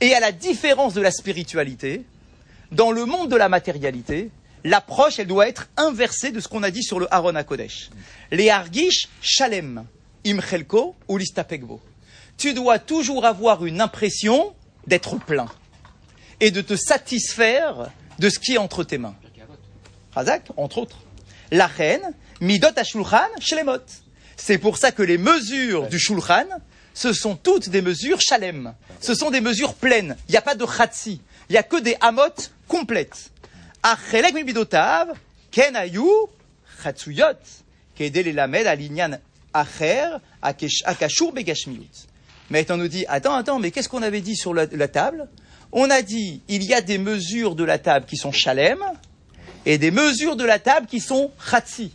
Et 0.00 0.14
à 0.14 0.20
la 0.20 0.32
différence 0.32 0.94
de 0.94 1.00
la 1.00 1.10
spiritualité, 1.10 2.02
dans 2.72 2.90
le 2.90 3.04
monde 3.04 3.30
de 3.30 3.36
la 3.36 3.48
matérialité, 3.48 4.30
l'approche, 4.64 5.18
elle 5.18 5.26
doit 5.26 5.48
être 5.48 5.68
inversée 5.76 6.32
de 6.32 6.40
ce 6.40 6.48
qu'on 6.48 6.62
a 6.62 6.70
dit 6.70 6.82
sur 6.82 6.98
le 6.98 7.12
Aaron 7.14 7.34
HaKodesh. 7.34 7.90
Les 8.30 8.50
argish 8.50 9.08
shalem, 9.20 9.84
imchelko 10.26 10.96
ou 11.08 11.18
listapekbo. 11.18 11.80
Tu 12.38 12.54
dois 12.54 12.78
toujours 12.78 13.24
avoir 13.26 13.64
une 13.64 13.80
impression 13.80 14.54
d'être 14.86 15.16
plein 15.18 15.48
et 16.40 16.50
de 16.50 16.60
te 16.60 16.74
satisfaire 16.74 17.90
de 18.18 18.28
ce 18.28 18.38
qui 18.38 18.54
est 18.54 18.58
entre 18.58 18.84
tes 18.84 18.98
mains. 18.98 19.14
Razak, 20.14 20.48
entre 20.56 20.78
autres. 20.78 20.98
La 21.50 21.66
reine, 21.66 22.12
midot 22.40 22.68
shulchan 22.84 23.28
shlemot. 23.40 23.84
C'est 24.44 24.58
pour 24.58 24.76
ça 24.76 24.90
que 24.90 25.04
les 25.04 25.18
mesures 25.18 25.86
du 25.86 26.00
shulchan, 26.00 26.48
ce 26.94 27.12
sont 27.12 27.36
toutes 27.36 27.68
des 27.68 27.80
mesures 27.80 28.20
shalem. 28.20 28.74
Ce 29.00 29.14
sont 29.14 29.30
des 29.30 29.40
mesures 29.40 29.74
pleines. 29.74 30.16
Il 30.28 30.32
n'y 30.32 30.36
a 30.36 30.42
pas 30.42 30.56
de 30.56 30.64
khatsi. 30.64 31.20
Il 31.48 31.52
n'y 31.52 31.58
a 31.58 31.62
que 31.62 31.78
des 31.78 31.96
amot 32.00 32.50
complètes. 32.66 33.30
Achelek 33.84 34.34
mibidotav, 34.34 35.12
ken 35.52 35.76
ayu 35.76 36.02
chatsuyot, 36.82 37.38
kede 37.94 38.16
lelamed 38.16 38.66
alinyan 38.66 39.20
acher 39.54 40.08
akashur 40.42 41.30
begashmiut. 41.32 42.08
Maintenant, 42.50 42.74
on 42.74 42.78
nous 42.78 42.88
dit, 42.88 43.04
attends, 43.06 43.36
attends, 43.36 43.60
mais 43.60 43.70
qu'est-ce 43.70 43.88
qu'on 43.88 44.02
avait 44.02 44.22
dit 44.22 44.34
sur 44.34 44.54
la, 44.54 44.66
la 44.66 44.88
table? 44.88 45.28
On 45.70 45.88
a 45.88 46.02
dit, 46.02 46.42
il 46.48 46.64
y 46.64 46.74
a 46.74 46.80
des 46.80 46.98
mesures 46.98 47.54
de 47.54 47.62
la 47.62 47.78
table 47.78 48.06
qui 48.06 48.16
sont 48.16 48.32
chalem 48.32 48.82
et 49.64 49.78
des 49.78 49.92
mesures 49.92 50.34
de 50.34 50.44
la 50.44 50.58
table 50.58 50.88
qui 50.88 50.98
sont 50.98 51.30
khatsi. 51.48 51.92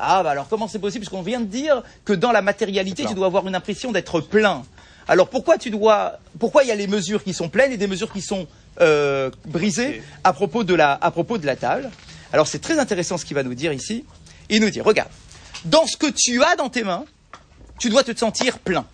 Ah, 0.00 0.22
bah 0.22 0.30
alors 0.30 0.48
comment 0.48 0.66
c'est 0.66 0.78
possible 0.78 1.04
Parce 1.04 1.14
qu'on 1.14 1.22
vient 1.22 1.40
de 1.40 1.46
dire 1.46 1.82
que 2.04 2.12
dans 2.12 2.32
la 2.32 2.42
matérialité, 2.42 3.04
tu 3.06 3.14
dois 3.14 3.26
avoir 3.26 3.46
une 3.46 3.54
impression 3.54 3.92
d'être 3.92 4.20
plein. 4.20 4.62
Alors 5.08 5.28
pourquoi 5.28 5.58
tu 5.58 5.70
dois, 5.70 6.18
pourquoi 6.38 6.62
il 6.62 6.68
y 6.68 6.72
a 6.72 6.74
les 6.74 6.86
mesures 6.86 7.24
qui 7.24 7.34
sont 7.34 7.48
pleines 7.48 7.72
et 7.72 7.76
des 7.76 7.86
mesures 7.86 8.12
qui 8.12 8.22
sont 8.22 8.46
euh, 8.80 9.30
brisées 9.46 10.02
à 10.24 10.32
propos 10.32 10.64
de 10.64 10.74
la, 10.74 10.92
à 10.92 11.10
propos 11.10 11.36
de 11.36 11.46
la 11.46 11.56
table? 11.56 11.90
Alors 12.32 12.46
c'est 12.46 12.60
très 12.60 12.78
intéressant 12.78 13.18
ce 13.18 13.24
qu'il 13.24 13.34
va 13.34 13.42
nous 13.42 13.54
dire 13.54 13.72
ici. 13.72 14.04
Il 14.48 14.60
nous 14.60 14.70
dit, 14.70 14.80
regarde, 14.80 15.10
dans 15.64 15.86
ce 15.86 15.96
que 15.96 16.06
tu 16.10 16.42
as 16.42 16.56
dans 16.56 16.68
tes 16.68 16.82
mains, 16.82 17.04
tu 17.78 17.90
dois 17.90 18.04
te 18.04 18.16
sentir 18.16 18.58
plein. 18.58 18.86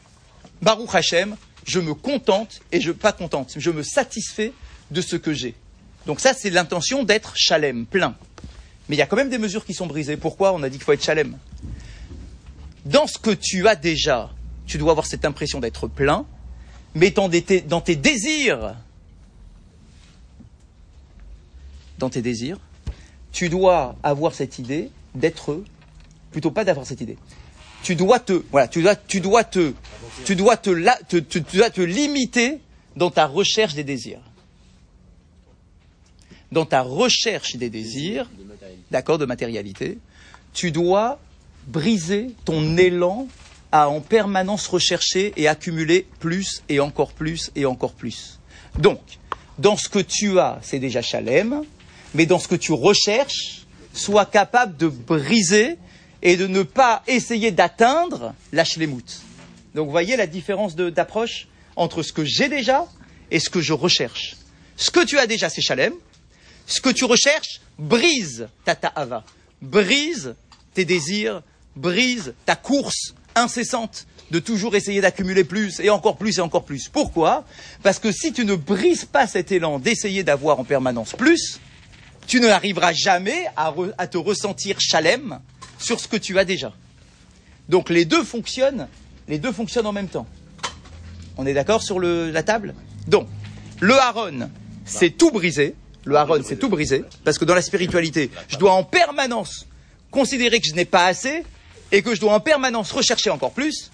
Baruch 0.63 0.95
Hashem, 0.95 1.37
je 1.65 1.81
me 1.81 1.95
contente 1.95 2.61
et 2.73 2.81
je 2.81 2.93
pas 2.93 3.13
contente, 3.13 3.55
je 3.57 3.71
me 3.71 3.83
satisfais 3.83 4.53
de 4.91 5.01
ce 5.01 5.17
que 5.17 5.33
j'ai. 5.33 5.55
Donc 6.07 6.21
ça, 6.21 6.33
c'est 6.33 6.51
l'intention 6.51 7.03
d'être 7.03 7.33
chalem, 7.35 7.85
plein. 7.85 8.15
Mais 8.89 8.97
il 8.97 8.99
y 8.99 9.03
a 9.03 9.07
quand 9.07 9.17
même 9.17 9.31
des 9.31 9.39
mesures 9.39 9.65
qui 9.65 9.75
sont 9.75 9.87
brisées. 9.87 10.17
Pourquoi 10.17 10.53
on 10.53 10.63
a 10.63 10.69
dit 10.69 10.77
qu'il 10.77 10.85
faut 10.85 10.93
être 10.93 11.03
chalem 11.05 11.37
Dans 12.85 13.07
ce 13.07 13.19
que 13.19 13.31
tu 13.31 13.67
as 13.67 13.75
déjà, 13.77 14.31
tu 14.67 14.79
dois 14.79 14.93
avoir 14.93 15.07
cette 15.07 15.25
impression 15.25 15.59
d'être 15.61 15.89
plein, 15.89 16.25
mais 16.95 17.11
dans, 17.11 17.29
tes 17.29 17.97
désirs, 17.97 18.75
dans 21.99 22.11
tes 22.11 22.23
désirs, 22.23 22.59
tu 23.33 23.49
dois 23.49 23.97
avoir 24.03 24.35
cette 24.35 24.59
idée 24.59 24.91
d'être, 25.15 25.63
plutôt 26.31 26.51
pas 26.51 26.65
d'avoir 26.65 26.87
cette 26.87 27.01
idée. 27.01 27.19
Tu 27.83 27.97
dois 27.97 28.19
te, 28.19 28.43
voilà, 28.51 28.69
tu 28.69 28.83
dois, 28.83 28.97
tu 28.97 29.21
dois 29.21 29.45
te, 29.45 29.73
tu 30.25 30.37
dois 30.37 30.57
te, 30.57 30.71
la- 30.71 30.99
tu 31.09 31.21
dois 31.41 31.71
te 31.71 31.81
limiter 31.81 32.61
dans 32.97 33.11
ta 33.11 33.27
recherche 33.27 33.75
des 33.75 33.85
désirs. 33.85 34.21
Dans 36.53 36.65
ta 36.65 36.83
recherche 36.83 37.57
des 37.57 37.71
désirs, 37.71 38.31
d'accord, 38.91 39.19
de 39.19 39.27
matérialité, 39.27 39.99
tu 40.55 40.71
dois 40.71 41.19
briser 41.67 42.31
ton 42.45 42.77
élan 42.77 43.27
à 43.73 43.89
en 43.89 44.01
permanence 44.01 44.69
rechercher 44.69 45.33
et 45.37 45.49
accumuler 45.49 46.07
plus 46.21 46.63
et 46.69 46.81
encore 46.81 47.13
plus 47.13 47.51
et 47.57 47.67
encore 47.67 47.93
plus. 47.93 48.39
Donc, 48.79 49.01
dans 49.59 49.77
ce 49.77 49.89
que 49.89 49.99
tu 49.99 50.39
as, 50.39 50.59
c'est 50.63 50.79
déjà 50.79 51.03
chalem, 51.03 51.63
mais 52.15 52.27
dans 52.27 52.39
ce 52.39 52.49
que 52.49 52.55
tu 52.55 52.73
recherches, 52.73 53.67
sois 53.93 54.27
capable 54.27 54.77
de 54.77 54.89
briser 54.89 55.77
et 56.23 56.37
de 56.37 56.47
ne 56.47 56.63
pas 56.63 57.03
essayer 57.07 57.51
d'atteindre 57.51 58.35
la 58.53 58.65
shlemut. 58.65 59.21
Donc, 59.75 59.87
vous 59.87 59.93
voyez 59.93 60.17
la 60.17 60.27
différence 60.27 60.77
d'approche 60.77 61.49
entre 61.75 62.03
ce 62.03 62.13
que 62.13 62.25
j'ai 62.25 62.49
déjà 62.49 62.87
et 63.31 63.41
ce 63.41 63.51
que 63.51 63.61
je 63.61 63.73
recherche. 63.73 64.37
Ce 64.77 64.91
que 64.91 65.05
tu 65.05 65.19
as 65.19 65.27
déjà, 65.27 65.49
c'est 65.49 65.63
chalem. 65.63 65.93
Ce 66.67 66.81
que 66.81 66.91
tu 66.91 67.05
recherches, 67.05 67.61
brise 67.79 68.49
ta 68.65 68.75
ta'ava, 68.75 69.25
brise 69.63 70.35
tes 70.75 70.85
désirs, 70.85 71.43
brise 71.77 72.35
ta 72.45 72.57
course 72.57 73.15
incessante 73.35 74.07
de 74.31 74.39
toujours 74.41 74.75
essayer 74.75 75.01
d'accumuler 75.01 75.45
plus 75.45 75.79
et 75.81 75.91
encore 75.91 76.17
plus 76.17 76.39
et 76.39 76.41
encore 76.41 76.65
plus. 76.65 76.89
Pourquoi? 76.89 77.45
Parce 77.83 77.99
que 78.01 78.11
si 78.11 78.33
tu 78.33 78.45
ne 78.45 78.57
brises 78.57 79.05
pas 79.05 79.27
cet 79.27 79.53
élan 79.53 79.79
d'essayer 79.79 80.25
d'avoir 80.25 80.59
en 80.59 80.65
permanence 80.65 81.13
plus, 81.13 81.61
tu 82.27 82.41
n'arriveras 82.41 82.93
jamais 82.93 83.47
à, 83.57 83.73
te 84.09 84.19
ressentir 84.19 84.81
chalem 84.81 85.39
sur 85.79 86.01
ce 86.01 86.09
que 86.09 86.17
tu 86.17 86.39
as 86.39 86.45
déjà. 86.45 86.73
Donc 87.69 87.89
les 87.89 88.05
deux 88.05 88.25
fonctionnent, 88.25 88.89
les 89.29 89.39
deux 89.39 89.53
fonctionnent 89.53 89.87
en 89.87 89.93
même 89.93 90.09
temps. 90.09 90.27
On 91.37 91.47
est 91.47 91.55
d'accord 91.55 91.83
sur 91.83 92.01
le- 92.01 92.31
la 92.31 92.43
table? 92.43 92.75
Donc, 93.07 93.29
le 93.81 93.95
haron, 93.95 94.49
c'est 94.85 95.11
tout 95.11 95.31
brisé. 95.31 95.75
Le 96.07 96.15
haron, 96.17 96.41
c'est 96.45 96.57
tout 96.57 96.69
brisé. 96.69 97.05
Parce 97.25 97.37
que 97.37 97.45
dans 97.45 97.55
la 97.55 97.63
spiritualité, 97.63 98.31
je 98.49 98.57
dois 98.57 98.73
en 98.73 98.85
permanence 98.85 99.67
considérer 100.11 100.61
que 100.61 100.67
je 100.67 100.75
n'ai 100.75 100.85
pas 100.85 101.07
assez 101.07 101.43
et 101.93 102.01
que 102.01 102.15
je 102.15 102.21
dois 102.21 102.33
en 102.33 102.41
permanence 102.41 102.93
rechercher 102.93 103.31
encore 103.31 103.53
plus. 103.53 103.91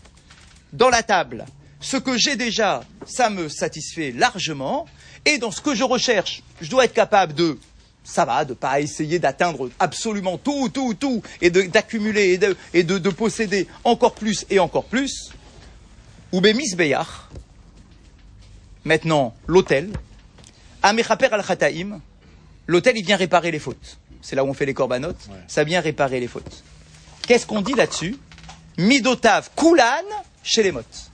Dans 0.75 0.90
la 0.90 1.02
table, 1.02 1.47
ce 1.81 1.97
que 1.97 2.16
j'ai 2.19 2.37
déjà, 2.37 2.85
ça 3.07 3.31
me 3.31 3.49
satisfait 3.49 4.12
largement. 4.12 4.87
Et 5.25 5.38
dans 5.38 5.50
ce 5.50 5.62
que 5.62 5.75
je 5.75 5.85
recherche, 5.85 6.42
je 6.61 6.69
dois 6.71 6.85
être 6.85 6.92
capable 6.92 7.33
de, 7.33 7.59
ça 8.04 8.26
va, 8.26 8.45
de 8.45 8.52
pas 8.52 8.81
essayer 8.81 9.19
d'atteindre 9.19 9.71
absolument 9.78 10.37
tout, 10.37 10.69
tout, 10.69 10.95
tout, 10.95 11.23
et 11.40 11.49
d'accumuler 11.49 12.38
et, 12.75 12.83
de 12.85 13.11
posséder 13.11 13.66
encore 13.85 14.14
plus 14.14 14.45
et 14.50 14.59
encore 14.59 14.85
plus. 14.85 15.31
Ou 16.33 16.42
Bémis 16.42 16.75
Beyar. 16.75 17.31
Maintenant, 18.85 19.35
l'hôtel. 19.47 19.90
Amechaper 20.83 21.29
al 21.33 21.45
Khataim. 21.45 22.01
L'hôtel, 22.67 22.97
il 22.97 23.05
vient 23.05 23.17
réparer 23.17 23.51
les 23.51 23.59
fautes. 23.59 23.99
C'est 24.21 24.37
là 24.37 24.45
où 24.45 24.49
on 24.49 24.55
fait 24.55 24.67
les 24.67 24.75
corbanotes. 24.75 25.29
Ça 25.49 25.65
vient 25.65 25.81
réparer 25.81 26.21
les 26.21 26.29
fautes. 26.29 26.62
Qu'est-ce 27.27 27.47
qu'on 27.47 27.61
dit 27.61 27.75
là-dessus? 27.75 28.17
Midotav 28.79 29.51
Kulan 29.57 30.05
chez 30.43 30.62
les 30.62 30.73
mottes. 30.73 31.11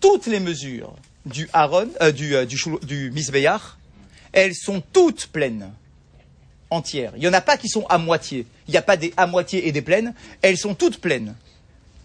Toutes 0.00 0.26
les 0.26 0.40
mesures 0.40 0.94
du 1.24 1.48
Aaron, 1.52 1.88
euh, 2.00 2.12
du, 2.12 2.34
euh, 2.34 2.44
du, 2.46 2.56
Shul- 2.56 2.80
du 2.84 3.10
Misbeyar, 3.10 3.78
elles 4.32 4.54
sont 4.54 4.82
toutes 4.92 5.26
pleines, 5.28 5.72
entières. 6.70 7.12
Il 7.16 7.20
n'y 7.20 7.28
en 7.28 7.32
a 7.32 7.40
pas 7.40 7.56
qui 7.56 7.68
sont 7.68 7.86
à 7.86 7.98
moitié. 7.98 8.46
Il 8.68 8.72
n'y 8.72 8.76
a 8.76 8.82
pas 8.82 8.96
des 8.96 9.12
à 9.16 9.26
moitié 9.26 9.66
et 9.68 9.72
des 9.72 9.82
pleines. 9.82 10.14
Elles 10.42 10.58
sont 10.58 10.74
toutes 10.74 10.98
pleines. 11.00 11.34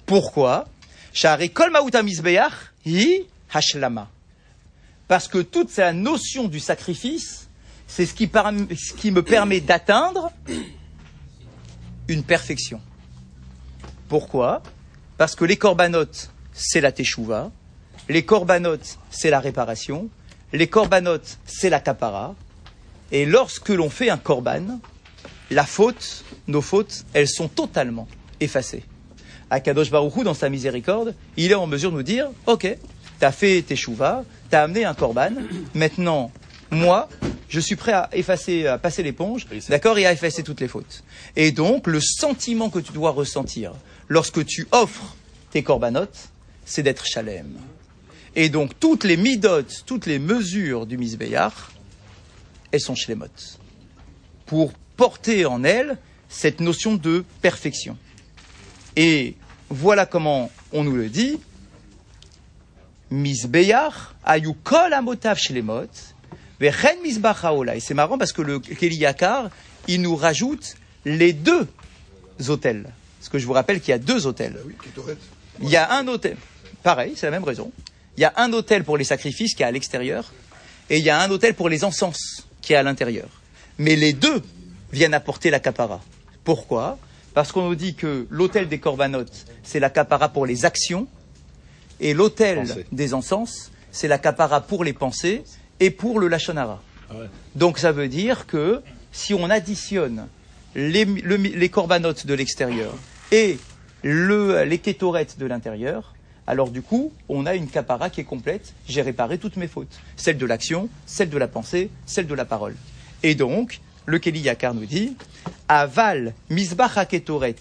Pourquoi? 0.05 0.65
Sha'arei 1.13 1.49
kol 1.49 1.71
ma'uta 1.71 2.03
Misbeyar 2.03 2.51
hi 2.85 3.25
hashlama. 3.53 4.09
Parce 5.11 5.27
que 5.27 5.39
toute 5.39 5.75
la 5.75 5.91
notion 5.91 6.47
du 6.47 6.61
sacrifice, 6.61 7.49
c'est 7.85 8.05
ce 8.05 8.13
qui, 8.13 9.11
me 9.11 9.21
permet 9.21 9.59
d'atteindre 9.59 10.31
une 12.07 12.23
perfection. 12.23 12.79
Pourquoi? 14.07 14.63
Parce 15.17 15.35
que 15.35 15.43
les 15.43 15.57
corbanotes, 15.57 16.31
c'est 16.53 16.79
la 16.79 16.93
teshuva, 16.93 17.51
les 18.07 18.23
corbanotes, 18.23 18.99
c'est 19.09 19.29
la 19.29 19.41
réparation, 19.41 20.09
les 20.53 20.67
corbanotes, 20.67 21.39
c'est 21.43 21.69
la 21.69 21.81
kapara, 21.81 22.33
et 23.11 23.25
lorsque 23.25 23.67
l'on 23.67 23.89
fait 23.89 24.09
un 24.09 24.17
korban, 24.17 24.79
la 25.49 25.65
faute, 25.65 26.23
nos 26.47 26.61
fautes, 26.61 27.03
elles 27.11 27.27
sont 27.27 27.49
totalement 27.49 28.07
effacées. 28.39 28.85
Akadosh 29.49 29.91
Baruch 29.91 30.15
Hu, 30.15 30.23
dans 30.23 30.33
sa 30.33 30.47
miséricorde, 30.47 31.15
il 31.35 31.51
est 31.51 31.55
en 31.55 31.67
mesure 31.67 31.91
de 31.91 31.97
nous 31.97 32.03
dire, 32.03 32.29
ok, 32.45 32.77
t'as 33.21 33.31
fait 33.31 33.61
teshuva, 33.61 34.25
t'as 34.49 34.63
amené 34.63 34.83
un 34.83 34.95
korban, 34.95 35.29
maintenant, 35.75 36.31
moi, 36.71 37.07
je 37.49 37.59
suis 37.59 37.75
prêt 37.75 37.91
à 37.91 38.09
effacer, 38.13 38.65
à 38.65 38.79
passer 38.79 39.03
l'éponge, 39.03 39.45
d'accord, 39.69 39.99
et 39.99 40.07
à 40.07 40.11
effacer 40.11 40.41
toutes 40.41 40.59
les 40.59 40.67
fautes. 40.67 41.03
Et 41.35 41.51
donc, 41.51 41.85
le 41.85 41.99
sentiment 42.01 42.71
que 42.71 42.79
tu 42.79 42.91
dois 42.93 43.11
ressentir 43.11 43.73
lorsque 44.07 44.43
tu 44.43 44.67
offres 44.71 45.15
tes 45.51 45.61
corbanotes, 45.61 46.29
c'est 46.65 46.81
d'être 46.81 47.05
chalem. 47.05 47.53
Et 48.35 48.49
donc, 48.49 48.79
toutes 48.79 49.03
les 49.03 49.17
midotes, 49.17 49.83
toutes 49.85 50.07
les 50.07 50.17
mesures 50.17 50.87
du 50.87 50.97
misbeyar, 50.97 51.71
elles 52.71 52.81
sont 52.81 52.95
shlemot. 52.95 53.27
Pour 54.47 54.73
porter 54.97 55.45
en 55.45 55.63
elles 55.63 55.99
cette 56.27 56.59
notion 56.59 56.95
de 56.95 57.23
perfection. 57.43 57.97
Et 58.95 59.35
voilà 59.69 60.07
comment 60.07 60.49
on 60.73 60.83
nous 60.83 60.95
le 60.95 61.07
dit. 61.07 61.37
Misbeyar, 63.11 64.15
ayu 64.23 64.53
kol 64.63 64.93
amotav 64.93 65.37
shlemot, 65.37 65.91
vechen 66.59 67.01
misbach. 67.03 67.43
Et 67.75 67.79
c'est 67.79 67.93
marrant 67.93 68.17
parce 68.17 68.31
que 68.33 68.41
le 68.41 68.59
Keli 68.59 68.95
Yakar, 68.95 69.49
il 69.87 70.01
nous 70.01 70.15
rajoute 70.15 70.75
les 71.05 71.33
deux 71.33 71.67
hôtels. 72.47 72.91
Parce 73.19 73.29
que 73.29 73.37
je 73.37 73.45
vous 73.45 73.53
rappelle 73.53 73.81
qu'il 73.81 73.89
y 73.89 73.93
a 73.93 73.99
deux 73.99 74.25
hôtels. 74.25 74.57
Ah 74.57 74.83
Kétoret. 74.83 75.17
Il 75.61 75.69
y 75.69 75.75
a 75.75 75.91
un 75.93 76.07
hôtel, 76.07 76.37
pareil, 76.81 77.13
c'est 77.15 77.27
la 77.27 77.31
même 77.31 77.43
raison. 77.43 77.71
Il 78.17 78.21
y 78.21 78.25
a 78.25 78.33
un 78.37 78.51
hôtel 78.53 78.83
pour 78.83 78.97
les 78.97 79.03
sacrifices 79.03 79.53
qui 79.53 79.63
est 79.63 79.65
à 79.65 79.71
l'extérieur, 79.71 80.31
et 80.89 80.97
il 80.97 81.03
y 81.03 81.09
a 81.09 81.21
un 81.21 81.29
hôtel 81.29 81.53
pour 81.53 81.69
les 81.69 81.83
encens 81.83 82.47
qui 82.61 82.73
est 82.73 82.77
à 82.77 82.83
l'intérieur. 82.83 83.29
Mais 83.77 83.95
les 83.95 84.13
deux 84.13 84.41
viennent 84.91 85.13
apporter 85.13 85.49
la 85.49 85.59
capara. 85.59 86.01
Pourquoi? 86.43 86.97
Parce 87.33 87.51
qu'on 87.51 87.69
nous 87.69 87.75
dit 87.75 87.95
que 87.95 88.27
l'hôtel 88.29 88.67
des 88.67 88.79
corbanotes, 88.79 89.45
c'est 89.63 89.79
la 89.79 89.89
capara 89.89 90.29
pour 90.29 90.45
les 90.45 90.65
actions, 90.65 91.07
et 92.01 92.13
l'hôtel 92.13 92.57
Pensées. 92.67 92.85
des 92.91 93.13
encens, 93.13 93.71
c'est 93.91 94.07
la 94.09 94.17
capara 94.17 94.59
pour 94.61 94.83
les 94.83 94.93
pensées 94.93 95.43
et 95.79 95.89
pour 95.91 96.19
le 96.19 96.27
lachonara. 96.27 96.81
Donc 97.55 97.77
ça 97.77 97.91
veut 97.91 98.07
dire 98.07 98.45
que 98.47 98.81
si 99.11 99.33
on 99.33 99.49
additionne 99.49 100.27
les, 100.75 101.05
le- 101.05 101.35
les 101.35 101.69
corbanotes 101.69 102.25
de 102.25 102.33
l'extérieur 102.33 102.93
et 103.31 103.57
le, 104.03 104.63
les 104.63 104.77
kétorettes 104.79 105.37
de 105.37 105.45
l'intérieur, 105.45 106.15
alors 106.47 106.69
du 106.69 106.81
coup, 106.81 107.11
on 107.29 107.45
a 107.45 107.53
une 107.55 107.67
capara 107.67 108.09
qui 108.09 108.21
est 108.21 108.25
complète. 108.25 108.73
J'ai 108.87 109.01
réparé 109.01 109.37
toutes 109.37 109.57
mes 109.57 109.67
fautes. 109.67 109.99
Celle 110.15 110.37
de 110.37 110.45
l'action, 110.45 110.89
celle 111.05 111.29
de 111.29 111.37
la 111.37 111.47
pensée, 111.47 111.89
celle 112.05 112.27
de 112.27 112.33
la 112.33 112.45
parole. 112.45 112.75
Et 113.23 113.35
donc, 113.35 113.79
le 114.07 114.17
Keli 114.17 114.39
Yakar 114.39 114.73
nous 114.73 114.85
dit, 114.85 115.15
Aval 115.67 116.33
misbach 116.49 116.97
haketoret, 116.97 117.55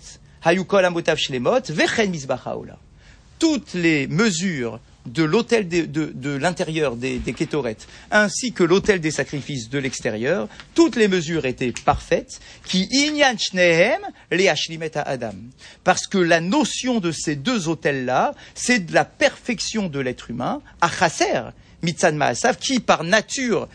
hayukol 0.45 0.85
amotav 0.85 1.19
shlemot, 1.19 1.61
vechen 1.71 2.11
misbach 2.11 2.47
haola. 2.47 2.79
Toutes 3.41 3.75
les 3.75 4.07
mesures 4.07 4.79
de 5.07 5.25
l'autel 5.25 5.67
de, 5.69 6.31
l'intérieur 6.31 6.95
des, 6.95 7.19
des 7.19 7.33
kétorettes, 7.33 7.89
ainsi 8.11 8.53
que 8.53 8.63
l'autel 8.63 9.01
des 9.01 9.11
sacrifices 9.11 9.71
de 9.71 9.79
l'extérieur, 9.79 10.49
toutes 10.75 10.97
les 10.97 11.09
mesures 11.09 11.47
étaient 11.47 11.73
parfaites, 11.73 12.41
qui 12.65 12.87
inyan 12.93 13.37
shnehem 13.39 14.01
les 14.31 14.49
hashlimet 14.49 14.97
à 14.97 15.03
Adam. 15.03 15.35
Parce 15.85 16.07
que 16.07 16.19
la 16.19 16.41
notion 16.41 17.01
de 17.01 17.13
ces 17.13 17.35
deux 17.35 17.69
autels-là, 17.69 18.35
c'est 18.55 18.81
de 18.81 18.95
la 18.95 19.05
perfection 19.05 19.89
de 19.89 20.01
l'être 20.01 20.31
humain, 20.31 20.61
à 20.81 20.91
chasser, 20.91 21.41
Mitzan 21.83 22.13
Maasav, 22.13 22.57
qui 22.59 22.81
par 22.81 23.05
nature, 23.05 23.69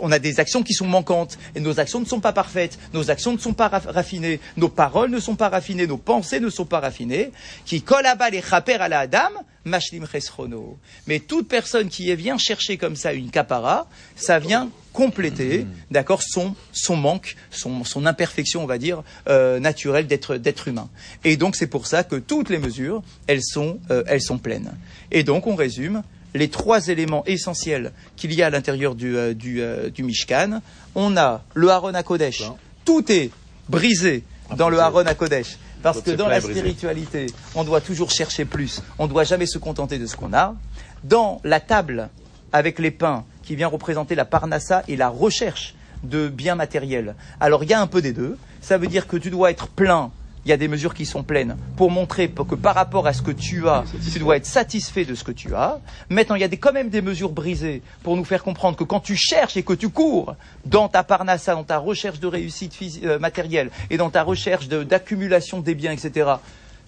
on 0.00 0.10
a 0.10 0.18
des 0.18 0.40
actions 0.40 0.62
qui 0.62 0.74
sont 0.74 0.86
manquantes, 0.86 1.38
et 1.54 1.60
nos 1.60 1.78
actions 1.78 2.00
ne 2.00 2.04
sont 2.06 2.20
pas 2.20 2.32
parfaites, 2.32 2.78
nos 2.92 3.10
actions 3.10 3.32
ne 3.32 3.38
sont 3.38 3.52
pas 3.52 3.68
raf- 3.68 3.86
raffinées, 3.86 4.40
nos 4.56 4.68
paroles 4.68 5.10
ne 5.10 5.20
sont 5.20 5.36
pas 5.36 5.48
raffinées, 5.48 5.86
nos 5.86 5.96
pensées 5.96 6.40
ne 6.40 6.50
sont 6.50 6.64
pas 6.64 6.80
raffinées, 6.80 7.30
qui 7.64 7.82
kolaba 7.82 8.30
les 8.30 8.42
chaper 8.42 8.74
à 8.74 8.88
la 8.88 9.00
Adam, 9.00 9.30
mashlim 9.64 10.06
chesrono. 10.06 10.76
Mais 11.06 11.20
toute 11.20 11.46
personne 11.48 11.88
qui 11.88 12.14
vient 12.16 12.36
chercher 12.38 12.76
comme 12.76 12.96
ça 12.96 13.12
une 13.12 13.30
capara, 13.30 13.86
ça 14.16 14.40
vient 14.40 14.68
compléter, 14.92 15.66
d'accord, 15.90 16.22
son, 16.22 16.54
son 16.72 16.96
manque, 16.96 17.36
son, 17.50 17.84
son 17.84 18.06
imperfection, 18.06 18.62
on 18.62 18.66
va 18.66 18.78
dire, 18.78 19.02
euh, 19.28 19.60
naturelle 19.60 20.06
d'être, 20.06 20.36
d'être 20.36 20.68
humain. 20.68 20.90
Et 21.24 21.36
donc 21.36 21.56
c'est 21.56 21.68
pour 21.68 21.86
ça 21.86 22.02
que 22.04 22.16
toutes 22.16 22.50
les 22.50 22.58
mesures, 22.58 23.02
elles 23.26 23.42
sont, 23.42 23.78
euh, 23.90 24.02
elles 24.06 24.20
sont 24.20 24.38
pleines. 24.38 24.72
Et 25.10 25.22
donc 25.22 25.46
on 25.46 25.54
résume, 25.54 26.02
les 26.34 26.48
trois 26.48 26.88
éléments 26.88 27.24
essentiels 27.26 27.92
qu'il 28.16 28.32
y 28.32 28.42
a 28.42 28.46
à 28.46 28.50
l'intérieur 28.50 28.94
du, 28.94 29.16
euh, 29.16 29.34
du, 29.34 29.60
euh, 29.60 29.90
du 29.90 30.02
Mishkan. 30.02 30.60
On 30.94 31.16
a 31.16 31.42
le 31.54 31.68
Haron 31.70 31.94
à 31.94 32.02
Kodesh. 32.02 32.42
Tout 32.84 33.10
est 33.10 33.30
brisé 33.68 34.24
dans 34.56 34.68
le 34.68 34.78
Haron 34.80 35.06
à 35.06 35.14
Kodesh. 35.14 35.58
Parce 35.82 36.00
que 36.00 36.12
dans 36.12 36.28
la 36.28 36.40
spiritualité, 36.40 37.26
on 37.54 37.64
doit 37.64 37.80
toujours 37.80 38.10
chercher 38.10 38.44
plus. 38.44 38.80
On 38.98 39.04
ne 39.04 39.08
doit 39.08 39.24
jamais 39.24 39.46
se 39.46 39.58
contenter 39.58 39.98
de 39.98 40.06
ce 40.06 40.16
qu'on 40.16 40.32
a. 40.32 40.54
Dans 41.02 41.40
la 41.42 41.58
table 41.58 42.08
avec 42.52 42.78
les 42.78 42.92
pains 42.92 43.24
qui 43.42 43.56
vient 43.56 43.66
représenter 43.66 44.14
la 44.14 44.24
parnassa 44.24 44.84
et 44.86 44.96
la 44.96 45.08
recherche 45.08 45.74
de 46.04 46.28
biens 46.28 46.54
matériels. 46.54 47.14
Alors 47.40 47.64
il 47.64 47.70
y 47.70 47.74
a 47.74 47.80
un 47.80 47.86
peu 47.86 48.00
des 48.00 48.12
deux. 48.12 48.38
Ça 48.60 48.78
veut 48.78 48.86
dire 48.86 49.08
que 49.08 49.16
tu 49.16 49.30
dois 49.30 49.50
être 49.50 49.68
plein. 49.68 50.12
Il 50.44 50.48
y 50.48 50.52
a 50.52 50.56
des 50.56 50.66
mesures 50.66 50.92
qui 50.94 51.06
sont 51.06 51.22
pleines 51.22 51.56
pour 51.76 51.90
montrer 51.92 52.28
que 52.28 52.56
par 52.56 52.74
rapport 52.74 53.06
à 53.06 53.12
ce 53.12 53.22
que 53.22 53.30
tu 53.30 53.68
as, 53.68 53.84
tu 54.12 54.18
dois 54.18 54.36
être 54.36 54.46
satisfait 54.46 55.04
de 55.04 55.14
ce 55.14 55.22
que 55.22 55.30
tu 55.30 55.54
as. 55.54 55.78
Maintenant, 56.10 56.34
il 56.34 56.40
y 56.40 56.44
a 56.44 56.48
des, 56.48 56.56
quand 56.56 56.72
même 56.72 56.88
des 56.88 57.00
mesures 57.00 57.30
brisées 57.30 57.80
pour 58.02 58.16
nous 58.16 58.24
faire 58.24 58.42
comprendre 58.42 58.76
que 58.76 58.82
quand 58.82 58.98
tu 58.98 59.14
cherches 59.16 59.56
et 59.56 59.62
que 59.62 59.72
tu 59.72 59.88
cours 59.88 60.34
dans 60.64 60.88
ta 60.88 61.04
parnassa, 61.04 61.54
dans 61.54 61.62
ta 61.62 61.78
recherche 61.78 62.18
de 62.18 62.26
réussite 62.26 62.76
euh, 63.04 63.20
matérielle 63.20 63.70
et 63.88 63.96
dans 63.96 64.10
ta 64.10 64.24
recherche 64.24 64.66
de- 64.66 64.82
d'accumulation 64.82 65.60
des 65.60 65.76
biens, 65.76 65.92
etc., 65.92 66.30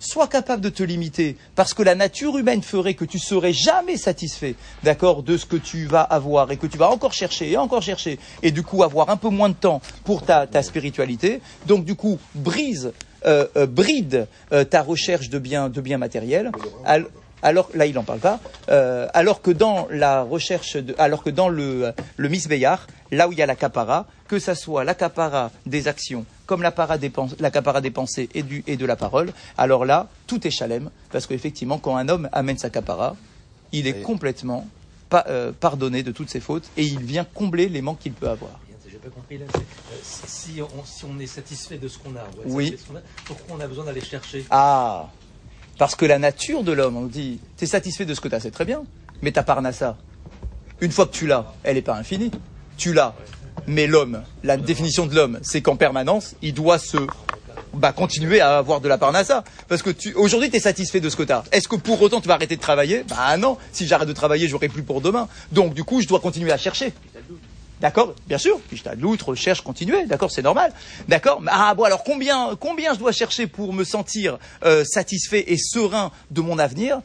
sois 0.01 0.27
capable 0.27 0.61
de 0.61 0.69
te 0.69 0.83
limiter, 0.83 1.37
parce 1.55 1.73
que 1.73 1.83
la 1.83 1.95
nature 1.95 2.37
humaine 2.37 2.63
ferait 2.63 2.95
que 2.95 3.05
tu 3.07 3.19
serais 3.19 3.53
jamais 3.55 3.97
satisfait, 3.97 4.55
d'accord, 4.83 5.23
de 5.23 5.37
ce 5.39 5.47
que 5.47 5.57
tu 5.57 5.87
vas 5.87 6.03
avoir 6.03 6.51
et 6.51 6.57
que 6.59 6.67
tu 6.67 6.77
vas 6.77 6.91
encore 6.91 7.13
chercher 7.15 7.53
et 7.53 7.57
encore 7.57 7.81
chercher, 7.83 8.19
et 8.43 8.51
du 8.51 8.63
coup 8.63 8.83
avoir 8.83 9.09
un 9.09 9.17
peu 9.17 9.29
moins 9.31 9.49
de 9.49 9.55
temps 9.55 9.81
pour 10.05 10.23
ta, 10.23 10.47
ta 10.49 10.63
spiritualité. 10.63 11.41
Donc 11.67 11.85
du 11.87 11.95
coup, 11.95 12.19
brise, 12.35 12.93
euh, 13.27 13.47
euh, 13.57 13.67
bride 13.67 14.27
euh, 14.53 14.65
ta 14.65 14.83
recherche 14.83 15.29
de 15.31 15.39
biens, 15.39 15.69
de 15.69 15.81
biens 15.81 15.99
matériels. 15.99 16.51
Al- 16.85 17.07
alors 17.43 17.69
là, 17.75 17.85
il 17.85 17.95
n'en 17.95 18.05
parle 18.05 18.21
pas. 18.21 18.41
euh, 18.71 19.07
alors 19.13 19.43
que 19.43 19.51
dans 19.51 19.87
la 19.91 20.23
recherche, 20.23 20.77
de, 20.77 20.95
alors 20.99 21.23
que 21.23 21.29
dans 21.31 21.49
le 21.51 21.93
le 22.17 22.29
misbeyar, 22.31 22.87
là 23.11 23.29
où 23.29 23.33
il 23.33 23.39
y 23.39 23.43
a 23.43 23.47
la 23.47 23.55
capara, 23.57 24.07
que 24.29 24.39
ça 24.39 24.55
soit 24.55 24.83
la 24.85 24.95
capara 24.95 25.51
des 25.67 25.87
actions, 25.87 26.25
comme 26.47 26.63
la, 26.63 26.71
para 26.71 26.97
des 26.97 27.11
des 27.11 27.91
pensées 27.91 28.29
et 28.35 28.43
du 28.43 28.65
et 28.67 28.77
de 28.79 28.87
la 28.87 28.97
parole, 28.97 29.31
alors 29.59 29.85
là, 29.85 30.09
tout 30.27 30.47
est 30.47 30.51
chalem, 30.51 30.89
parce 31.13 31.27
qu'effectivement, 31.27 31.77
quand 31.79 31.97
un 31.97 32.09
homme 32.09 32.31
amène 32.33 32.57
sa 32.57 32.71
capara, 32.71 33.15
il 33.73 33.87
est 33.87 34.01
complètement 34.03 34.67
pa- 35.11 35.27
euh, 35.29 35.53
pardonné 35.53 36.03
de 36.03 36.13
toutes 36.13 36.31
ses 36.31 36.41
fautes 36.41 36.65
et 36.79 36.85
il 36.85 37.01
vient 37.01 37.25
combler 37.25 37.69
les 37.69 37.83
manques 37.83 37.99
qu'il 37.99 38.13
peut 38.15 38.29
avoir. 38.31 38.59
Rien, 38.95 39.01
J'ai 39.03 39.09
pas 39.09 39.15
compris 39.15 39.39
là. 39.39 39.47
c'est, 39.53 39.59
euh, 39.59 39.99
si, 40.27 40.63
on, 40.63 40.85
si 40.85 41.05
on 41.05 41.19
est 41.19 41.27
satisfait 41.27 41.79
de 41.79 41.89
ce 41.89 41.99
qu'on 41.99 42.11
a, 42.17 42.25
on 42.31 42.35
doit 42.37 42.45
être 42.45 42.51
Oui. 42.53 42.65
satisfait 42.67 42.77
de 42.77 42.83
ce 42.83 42.87
qu'on 42.93 42.97
a, 42.99 43.03
pourquoi 43.25 43.57
on 43.57 43.61
a 43.61 43.67
besoin 43.67 43.85
d'aller 43.85 44.01
chercher? 44.05 44.45
Ah 44.51 45.09
Parce 45.79 45.95
que 45.95 46.05
la 46.05 46.19
nature 46.19 46.63
de 46.63 46.73
l'homme, 46.73 46.97
on 46.97 47.07
dit, 47.07 47.39
t'es 47.57 47.67
satisfait 47.67 48.05
de 48.05 48.15
ce 48.15 48.21
que 48.21 48.29
t'as, 48.29 48.41
c'est 48.41 48.51
très 48.51 48.65
bien, 48.65 48.85
mais 49.23 49.33
ta 49.33 49.43
parnassa, 49.43 49.97
une 50.81 50.91
fois 50.93 51.07
que 51.07 51.13
tu 51.13 51.27
l'as, 51.27 51.53
elle 51.63 51.77
n'est 51.77 51.83
pas 51.83 51.97
infinie. 51.97 52.31
Tu 52.77 52.93
l'as. 52.93 53.15
Mais 53.69 53.87
l'homme, 53.87 54.23
la 54.43 54.57
définition 54.57 55.07
de 55.07 55.15
l'homme, 55.15 55.39
c'est 55.43 55.63
qu'en 55.63 55.77
permanence, 55.77 56.35
il 56.43 56.53
doit 56.55 56.79
se 56.79 56.97
bah, 57.73 57.93
continuer 57.93 58.41
à 58.41 58.59
avoir 58.59 58.81
de 58.81 58.89
la 58.89 58.99
parnassa. 58.99 59.45
Parce 59.69 59.81
que 59.83 59.91
tu, 59.91 60.13
aujourd'hui, 60.15 60.51
tu 60.51 60.57
es 60.57 60.61
satisfait 60.61 61.01
de 61.01 61.09
ce 61.09 61.17
que 61.17 61.23
tu 61.23 61.33
as. 61.33 61.45
Est-ce 61.53 61.69
que 61.69 61.77
pour 61.77 62.03
autant 62.03 62.21
tu 62.21 62.29
vas 62.29 62.35
arrêter 62.35 62.57
de 62.57 62.61
travailler? 62.61 63.05
Bah 63.09 63.37
non, 63.37 63.57
si 63.73 63.87
j'arrête 63.87 64.09
de 64.09 64.13
travailler, 64.13 64.49
j'aurai 64.49 64.69
plus 64.69 64.83
pour 64.83 65.01
demain. 65.01 65.29
Donc 65.53 65.73
du 65.75 65.85
coup, 65.85 66.01
je 66.01 66.09
dois 66.09 66.19
continuer 66.21 66.51
à 66.53 66.59
chercher. 66.59 66.93
D'accord 67.85 68.15
Bien 68.27 68.39
sûr. 68.39 68.59
Puis 68.67 68.79
je 68.79 68.83
t'adoute, 68.83 69.21
recherche, 69.21 69.61
continuer. 69.61 70.07
D'accord 70.07 70.31
C'est 70.31 70.41
normal. 70.41 70.73
D'accord 71.07 71.43
Ah 71.47 71.75
bon, 71.75 71.83
alors 71.85 72.03
combien, 72.03 72.57
combien 72.59 72.95
je 72.95 72.99
dois 72.99 73.13
chercher 73.13 73.47
pour 73.47 73.75
me 73.75 73.85
sentir 73.85 74.39
euh, 74.65 74.87
satisfait 74.87 75.45
et 75.49 75.59
serein 75.59 76.11
de 76.31 76.41
mon 76.41 76.59
avenir? 76.59 77.03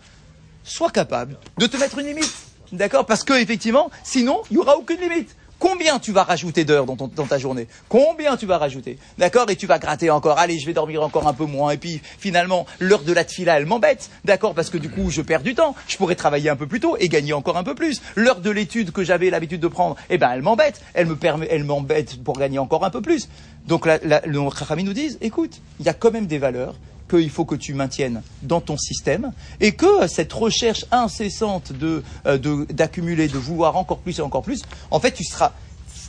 Sois 0.63 0.89
capable 0.89 1.37
de 1.57 1.65
te 1.65 1.75
mettre 1.75 1.99
une 1.99 2.07
limite. 2.07 2.33
D'accord 2.71 3.05
Parce 3.05 3.25
que 3.25 3.33
effectivement, 3.33 3.91
sinon, 4.05 4.41
il 4.51 4.53
n'y 4.53 4.59
aura 4.61 4.77
aucune 4.77 5.01
limite. 5.01 5.35
Combien 5.59 5.99
tu 5.99 6.13
vas 6.13 6.23
rajouter 6.23 6.63
d'heures 6.63 6.85
dans, 6.85 7.07
ta 7.07 7.37
journée 7.37 7.67
Combien 7.89 8.37
tu 8.37 8.45
vas 8.45 8.57
rajouter 8.57 8.97
D'accord 9.17 9.49
Et 9.49 9.57
tu 9.57 9.67
vas 9.67 9.77
gratter 9.77 10.09
encore. 10.09 10.39
Allez, 10.39 10.57
je 10.57 10.65
vais 10.65 10.73
dormir 10.73 11.03
encore 11.03 11.27
un 11.27 11.33
peu 11.33 11.43
moins. 11.43 11.71
Et 11.71 11.77
puis, 11.77 12.01
finalement, 12.17 12.65
l'heure 12.79 13.03
de 13.03 13.11
la 13.11 13.25
tefila, 13.25 13.57
elle 13.57 13.65
m'embête. 13.65 14.09
D'accord 14.23 14.53
Parce 14.53 14.69
que 14.69 14.77
du 14.77 14.89
coup, 14.89 15.11
je 15.11 15.21
perds 15.21 15.43
du 15.43 15.55
temps. 15.55 15.75
Je 15.87 15.97
pourrais 15.97 16.15
travailler 16.15 16.49
un 16.49 16.55
peu 16.55 16.65
plus 16.65 16.79
tôt 16.79 16.95
et 16.97 17.09
gagner 17.09 17.33
encore 17.33 17.57
un 17.57 17.63
peu 17.63 17.75
plus. 17.75 18.01
L'heure 18.15 18.39
de 18.39 18.49
l'étude 18.49 18.91
que 18.91 19.03
j'avais 19.03 19.29
l'habitude 19.29 19.59
de 19.59 19.67
prendre, 19.67 19.97
eh 20.09 20.17
ben, 20.17 20.31
elle 20.33 20.41
m'embête. 20.41 20.81
Elle 20.93 21.07
me 21.07 21.17
permet, 21.17 21.47
elle 21.51 21.65
m'embête 21.65 22.23
pour 22.23 22.39
gagner 22.39 22.59
encore 22.59 22.85
un 22.85 22.89
peu 22.89 23.01
plus. 23.01 23.27
Donc, 23.67 23.85
la, 23.85 23.99
la, 24.03 24.21
le 24.25 24.39
nous 24.39 24.93
disent, 24.93 25.17
écoute, 25.19 25.59
il 25.81 25.85
y 25.85 25.89
a 25.89 25.93
quand 25.93 26.11
même 26.11 26.27
des 26.27 26.37
valeurs 26.37 26.75
qu'il 27.09 27.29
faut 27.29 27.45
que 27.45 27.55
tu 27.55 27.73
maintiennes 27.73 28.21
dans 28.43 28.61
ton 28.61 28.77
système 28.77 29.33
et 29.59 29.73
que 29.73 30.07
cette 30.07 30.31
recherche 30.31 30.85
incessante 30.91 31.73
de 31.73 32.03
euh, 32.25 32.37
d'accumuler, 32.69 33.27
de, 33.27 33.37
vouloir 33.37 33.75
encore 33.75 33.99
plus 33.99 34.19
et 34.19 34.21
encore 34.21 34.43
plus, 34.43 34.61
en 34.91 34.99
fait, 34.99 35.11
tu 35.11 35.23
seras, 35.23 35.53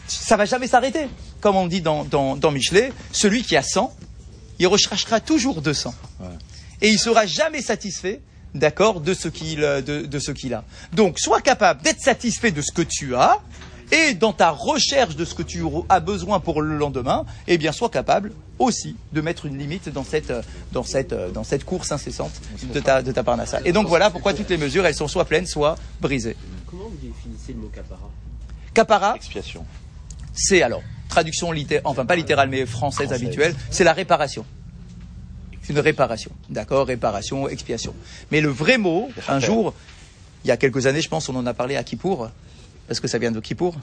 ça 0.06 0.36
va 0.36 0.44
jamais 0.44 0.66
s'arrêter. 0.66 1.08
Comme 1.40 1.56
on 1.56 1.66
dit 1.66 1.80
dans, 1.80 2.04
dans, 2.04 2.36
dans 2.36 2.50
Michelet, 2.50 2.92
celui 3.12 3.42
qui 3.42 3.56
a 3.56 3.62
100, 3.62 3.92
il 4.58 4.66
recherchera 4.66 5.20
toujours 5.20 5.62
200. 5.62 5.94
Et 6.82 6.90
il 6.90 6.98
sera 6.98 7.26
jamais 7.26 7.62
satisfait, 7.62 8.20
d'accord, 8.54 9.00
de 9.00 9.14
ce 9.14 9.28
qu'il 9.28 9.64
euh, 9.64 9.80
de, 9.80 10.02
de 10.02 10.18
ce 10.18 10.32
qu'il 10.32 10.54
a. 10.54 10.64
Donc, 10.92 11.18
sois 11.18 11.40
capable 11.40 11.82
d'être 11.82 12.00
satisfait 12.00 12.50
de 12.50 12.62
ce 12.62 12.72
que 12.72 12.82
tu 12.82 13.14
as 13.14 13.38
et 13.92 14.14
dans 14.14 14.32
ta 14.32 14.50
recherche 14.50 15.16
de 15.16 15.24
ce 15.24 15.34
que 15.34 15.42
tu 15.42 15.62
as 15.88 16.00
besoin 16.00 16.40
pour 16.40 16.62
le 16.62 16.76
lendemain, 16.76 17.24
eh 17.46 17.58
bien, 17.58 17.72
sois 17.72 17.88
capable 17.90 18.32
aussi 18.58 18.96
de 19.12 19.20
mettre 19.20 19.46
une 19.46 19.58
limite 19.58 19.88
dans 19.88 20.04
cette, 20.04 20.30
euh, 20.30 20.42
dans 20.72 20.84
cette, 20.84 21.12
euh, 21.12 21.30
dans 21.30 21.44
cette 21.44 21.64
course 21.64 21.90
incessante 21.92 22.32
de 22.74 22.80
ta, 22.80 23.02
de 23.02 23.10
ta 23.10 23.22
parnassa. 23.22 23.60
Et 23.64 23.72
donc 23.72 23.88
voilà 23.88 24.10
pourquoi 24.10 24.34
toutes 24.34 24.50
les 24.50 24.58
mesures, 24.58 24.84
elles 24.86 24.94
sont 24.94 25.08
soit 25.08 25.24
pleines, 25.24 25.46
soit 25.46 25.76
brisées. 26.00 26.36
Comment 26.66 26.84
vous 26.84 26.96
définissez 26.96 27.52
le 27.52 27.60
mot 27.60 27.70
capara? 27.74 28.10
Capara, 28.74 29.16
Expiation. 29.16 29.64
c'est 30.34 30.62
alors, 30.62 30.82
traduction 31.08 31.50
littérale, 31.50 31.82
enfin 31.86 32.06
pas 32.06 32.16
littérale 32.16 32.48
mais 32.48 32.66
française, 32.66 33.08
Française. 33.08 33.26
habituelle, 33.26 33.54
c'est 33.70 33.84
la 33.84 33.92
réparation. 33.92 34.44
Une 35.68 35.78
réparation, 35.78 36.32
d'accord, 36.48 36.88
réparation, 36.88 37.48
expiation. 37.48 37.94
Mais 38.32 38.40
le 38.40 38.48
vrai 38.48 38.76
mot, 38.76 39.08
un 39.28 39.38
jour, 39.38 39.72
il 40.44 40.48
y 40.48 40.50
a 40.50 40.56
quelques 40.56 40.86
années, 40.86 41.00
je 41.00 41.08
pense, 41.08 41.28
on 41.28 41.36
en 41.36 41.46
a 41.46 41.54
parlé 41.54 41.76
à 41.76 41.84
Kippour, 41.84 42.28
parce 42.90 42.98
que 42.98 43.06
ça 43.06 43.18
vient 43.18 43.30
de 43.30 43.38
Kippour, 43.38 43.76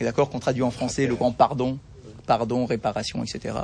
et 0.00 0.04
d'accord, 0.04 0.28
qu'on 0.28 0.40
traduit 0.40 0.64
en 0.64 0.72
français 0.72 1.06
le 1.06 1.14
grand 1.14 1.30
pardon, 1.30 1.78
pardon, 2.26 2.66
réparation, 2.66 3.22
etc. 3.22 3.54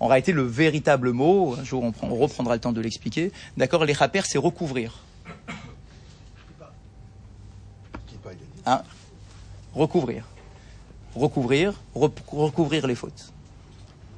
En 0.00 0.08
réalité, 0.08 0.32
le 0.32 0.42
véritable 0.42 1.12
mot, 1.12 1.54
un 1.56 1.62
jour 1.62 1.84
on, 1.84 1.92
prend- 1.92 2.08
on 2.08 2.16
reprendra 2.16 2.54
le 2.54 2.60
temps 2.60 2.72
de 2.72 2.80
l'expliquer, 2.80 3.30
d'accord, 3.56 3.84
les 3.84 3.92
rapères, 3.92 4.26
c'est 4.26 4.38
recouvrir. 4.38 4.98
Hein? 8.66 8.82
Recouvrir. 9.72 10.24
Recouvrir, 11.14 11.74
recouvrir 11.94 12.88
les 12.88 12.96
fautes. 12.96 13.32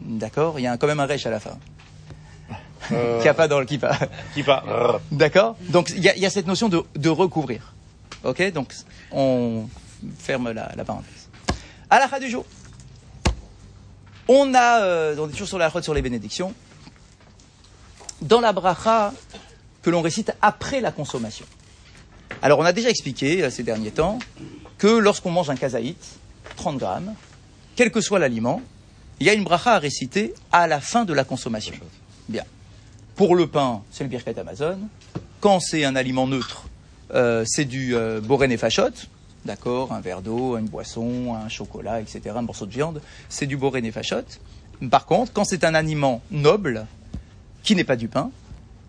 D'accord 0.01 0.59
Il 0.59 0.63
y 0.63 0.67
a 0.67 0.79
quand 0.79 0.87
même 0.87 1.01
un 1.01 1.05
rêche 1.05 1.27
à 1.27 1.31
la 1.31 1.41
fin. 1.41 1.59
Euh, 2.93 3.21
Qui 3.23 3.29
a 3.29 3.35
pas 3.35 3.49
dans 3.49 3.61
le 3.61 3.67
kippa. 3.67 3.99
Qui 4.33 4.41
va 4.41 4.99
D'accord? 5.13 5.57
Donc 5.69 5.91
il 5.95 6.03
y, 6.03 6.09
a- 6.09 6.17
il 6.17 6.23
y 6.23 6.27
a 6.27 6.31
cette 6.31 6.47
notion 6.47 6.71
de, 6.71 6.83
de 6.95 7.11
recouvrir. 7.11 7.75
Ok? 8.25 8.51
Donc 8.53 8.73
on 9.13 9.67
ferme 10.19 10.53
la, 10.53 10.85
parenthèse. 10.85 11.29
À 11.91 11.99
la 11.99 12.09
fin 12.09 12.19
du 12.19 12.29
jour. 12.29 12.45
On 14.29 14.55
a, 14.55 14.83
euh, 14.83 15.27
toujours 15.29 15.47
sur 15.47 15.59
la 15.59 15.71
sur 15.83 15.95
les 15.95 16.03
bénédictions. 16.03 16.53
Dans 18.23 18.41
la 18.41 18.53
bracha 18.53 19.13
que 19.83 19.91
l'on 19.91 20.03
récite 20.03 20.33
après 20.43 20.81
la 20.81 20.91
consommation. 20.91 21.47
Alors 22.43 22.59
on 22.59 22.65
a 22.65 22.73
déjà 22.73 22.91
expliqué 22.91 23.45
euh, 23.45 23.51
ces 23.51 23.63
derniers 23.63 23.93
temps 23.93 24.19
que 24.79 24.89
lorsqu'on 24.89 25.31
mange 25.31 25.49
un 25.51 25.57
kazaït, 25.57 25.97
30 26.57 26.79
grammes, 26.79 27.15
quel 27.77 27.93
que 27.93 28.01
soit 28.01 28.19
l'aliment, 28.19 28.63
il 29.21 29.27
y 29.27 29.31
a 29.31 29.33
une 29.33 29.45
bracha 29.45 29.75
à 29.75 29.79
réciter 29.79 30.35
à 30.53 30.67
la 30.67 30.81
fin 30.81 31.05
de 31.05 31.13
la 31.13 31.25
consommation. 31.25 31.75
Bien. 32.29 32.45
Pour 33.15 33.35
le 33.35 33.47
pain, 33.47 33.83
c'est 33.91 34.05
le 34.05 34.11
birkat 34.11 34.33
Amazon. 34.39 34.79
Quand 35.41 35.61
c'est 35.61 35.85
un 35.85 35.97
aliment 35.97 36.27
neutre, 36.27 36.65
euh, 37.15 37.45
c'est 37.47 37.65
du 37.65 37.95
euh. 37.95 38.21
D'accord 39.47 39.93
Un 39.93 40.01
verre 40.01 40.23
d'eau, 40.23 40.57
une 40.57 40.67
boisson, 40.67 41.37
un 41.37 41.49
chocolat, 41.49 42.01
etc., 42.01 42.21
un 42.35 42.43
morceau 42.43 42.67
de 42.67 42.73
viande. 42.73 43.01
C'est 43.29 43.47
du 43.47 43.57
boré 43.57 43.81
nefashot. 43.81 44.25
Par 44.91 45.07
contre, 45.07 45.33
quand 45.33 45.45
c'est 45.45 45.63
un 45.63 45.73
aliment 45.73 46.21
noble, 46.33 46.85
qui 47.63 47.77
n'est 47.77 47.85
pas 47.85 47.95
du 47.95 48.09
pain, 48.09 48.33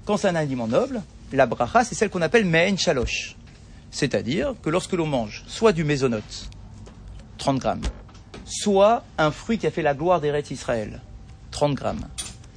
quand 0.06 0.18
c'est 0.18 0.28
un 0.28 0.36
aliment 0.36 0.68
noble, 0.68 1.04
la 1.32 1.46
bracha, 1.46 1.84
c'est 1.84 1.94
celle 1.94 2.10
qu'on 2.10 2.24
appelle 2.24 2.46
me'en 2.46 2.76
chalosh. 2.76 3.36
C'est-à-dire 3.92 4.56
que 4.64 4.72
lorsque 4.72 4.94
l'on 4.94 5.06
mange 5.06 5.44
soit 5.46 5.74
du 5.74 5.84
mésonote, 5.84 6.50
30 7.38 7.60
grammes, 7.60 7.86
soit 8.44 9.04
un 9.20 9.30
fruit 9.30 9.60
qui 9.60 9.68
a 9.68 9.72
fait 9.72 9.84
la 9.84 9.94
gloire 9.94 10.22
des 10.22 10.32
rêtes 10.32 10.50
Israël, 10.50 11.02
30 11.52 11.76
grammes, 11.76 12.08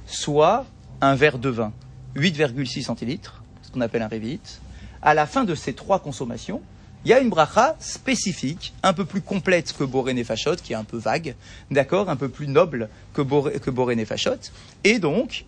soit 0.07 0.65
un 1.01 1.13
verre 1.13 1.37
de 1.37 1.49
vin, 1.49 1.71
8,6 2.15 2.81
centilitres, 2.81 3.43
ce 3.61 3.69
qu'on 3.69 3.81
appelle 3.81 4.01
un 4.01 4.07
révite, 4.07 4.59
à 5.03 5.13
la 5.13 5.27
fin 5.27 5.43
de 5.43 5.53
ces 5.53 5.73
trois 5.73 5.99
consommations, 5.99 6.61
il 7.03 7.09
y 7.09 7.13
a 7.13 7.19
une 7.19 7.29
bracha 7.29 7.75
spécifique, 7.79 8.73
un 8.83 8.93
peu 8.93 9.05
plus 9.05 9.21
complète 9.21 9.73
que 9.73 9.83
Boré 9.83 10.13
Nefashot, 10.13 10.57
qui 10.57 10.73
est 10.73 10.75
un 10.75 10.83
peu 10.83 10.97
vague, 10.97 11.35
d'accord, 11.71 12.09
un 12.09 12.15
peu 12.15 12.29
plus 12.29 12.47
noble 12.47 12.89
que 13.13 13.21
Boré, 13.21 13.59
que 13.59 13.93
Nefashot. 13.93 14.51
Et 14.83 14.99
donc, 14.99 15.45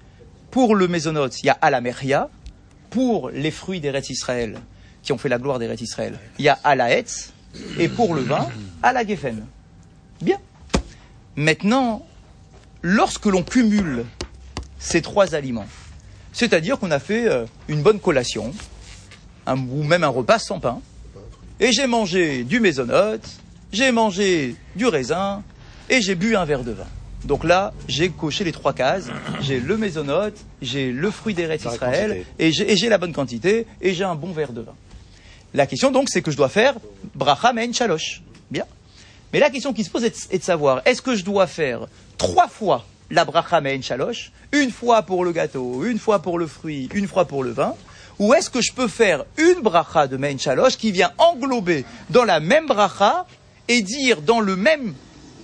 pour 0.49 0.75
le 0.75 0.87
mésonote, 0.87 1.41
il 1.43 1.47
y 1.47 1.49
a 1.49 1.57
Alameria. 1.61 2.29
Pour 2.89 3.31
les 3.31 3.49
fruits 3.49 3.79
des 3.79 3.89
Rêtes 3.89 4.11
Israël, 4.11 4.59
qui 5.01 5.13
ont 5.13 5.17
fait 5.17 5.29
la 5.29 5.39
gloire 5.39 5.57
des 5.57 5.65
Rêtes 5.65 5.81
Israël, 5.81 6.19
il 6.37 6.45
y 6.45 6.49
a 6.49 6.59
Alaetz. 6.63 7.33
Et 7.79 7.87
pour 7.87 8.13
le 8.13 8.21
vin, 8.21 8.47
Alagefen. 8.83 9.45
Bien. 10.21 10.37
Maintenant, 11.35 12.05
lorsque 12.81 13.25
l'on 13.25 13.43
cumule 13.43 14.05
ces 14.79 15.01
trois 15.01 15.33
aliments, 15.33 15.67
c'est-à-dire 16.33 16.79
qu'on 16.79 16.91
a 16.91 16.99
fait 16.99 17.27
euh, 17.27 17.45
une 17.67 17.81
bonne 17.81 17.99
collation, 17.99 18.53
ou 19.47 19.83
même 19.83 20.03
un 20.03 20.09
repas 20.09 20.39
sans 20.39 20.59
pain, 20.59 20.81
et 21.63 21.71
j'ai 21.71 21.87
mangé 21.87 22.43
du 22.43 22.59
mésonote, 22.59 23.25
j'ai 23.71 23.93
mangé 23.93 24.57
du 24.75 24.85
raisin, 24.85 25.41
et 25.89 26.01
j'ai 26.01 26.13
bu 26.13 26.35
un 26.35 26.43
verre 26.43 26.63
de 26.63 26.71
vin. 26.71 26.85
Donc 27.23 27.45
là, 27.45 27.71
j'ai 27.87 28.09
coché 28.09 28.43
les 28.43 28.51
trois 28.51 28.73
cases. 28.73 29.07
J'ai 29.39 29.61
le 29.61 29.77
mésonote, 29.77 30.35
j'ai 30.61 30.91
le 30.91 31.09
fruit 31.09 31.33
des 31.33 31.47
La 31.47 31.55
Israël, 31.55 32.25
et 32.37 32.51
j'ai 32.51 32.89
la 32.89 32.97
bonne 32.97 33.13
quantité, 33.13 33.65
et 33.81 33.93
j'ai 33.93 34.03
un 34.03 34.15
bon 34.15 34.33
verre 34.33 34.51
de 34.51 34.59
vin. 34.59 34.73
La 35.53 35.65
question 35.65 35.89
donc, 35.89 36.09
c'est 36.09 36.21
que 36.21 36.31
je 36.31 36.35
dois 36.35 36.49
faire 36.49 36.73
bracha 37.15 37.53
men 37.53 37.73
chalosh. 37.73 38.21
Bien. 38.51 38.65
Mais 39.31 39.39
la 39.39 39.49
question 39.49 39.71
qui 39.71 39.85
se 39.85 39.89
pose 39.89 40.03
est 40.03 40.09
de, 40.09 40.35
est 40.35 40.39
de 40.39 40.43
savoir, 40.43 40.81
est-ce 40.83 41.01
que 41.01 41.15
je 41.15 41.23
dois 41.23 41.47
faire 41.47 41.87
trois 42.17 42.49
fois 42.49 42.85
la 43.09 43.23
bracha 43.23 43.61
men 43.61 43.81
chalosh, 43.81 44.33
une 44.51 44.69
fois 44.69 45.03
pour 45.03 45.23
le 45.23 45.31
gâteau, 45.31 45.85
une 45.85 45.97
fois 45.97 46.21
pour 46.21 46.39
le 46.39 46.47
fruit, 46.47 46.89
une 46.93 47.07
fois 47.07 47.23
pour 47.23 47.41
le 47.41 47.51
vin, 47.51 47.73
ou 48.19 48.33
est-ce 48.33 48.49
que 48.49 48.61
je 48.61 48.73
peux 48.73 48.87
faire 48.87 49.25
une 49.37 49.61
bracha 49.61 50.07
de 50.07 50.17
men 50.17 50.39
chalosh 50.39 50.77
qui 50.77 50.91
vient 50.91 51.11
englober 51.17 51.85
dans 52.09 52.23
la 52.23 52.39
même 52.39 52.67
bracha 52.67 53.25
et 53.67 53.81
dire 53.81 54.21
dans 54.21 54.39
le 54.39 54.55
même 54.55 54.93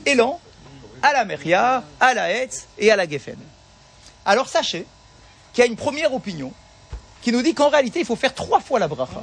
élan 0.05 0.39
à 1.01 1.13
la 1.13 1.25
meria, 1.25 1.83
à 1.99 2.13
la 2.13 2.31
hetz 2.31 2.67
et 2.77 2.91
à 2.91 2.95
la 2.95 3.07
geffen. 3.07 3.37
Alors 4.25 4.49
sachez 4.49 4.85
qu'il 5.53 5.63
y 5.63 5.67
a 5.67 5.69
une 5.69 5.77
première 5.77 6.13
opinion 6.13 6.53
qui 7.21 7.31
nous 7.31 7.41
dit 7.41 7.53
qu'en 7.53 7.69
réalité 7.69 7.99
il 7.99 8.05
faut 8.05 8.15
faire 8.15 8.33
trois 8.33 8.59
fois 8.59 8.79
la 8.79 8.87
bracha 8.87 9.21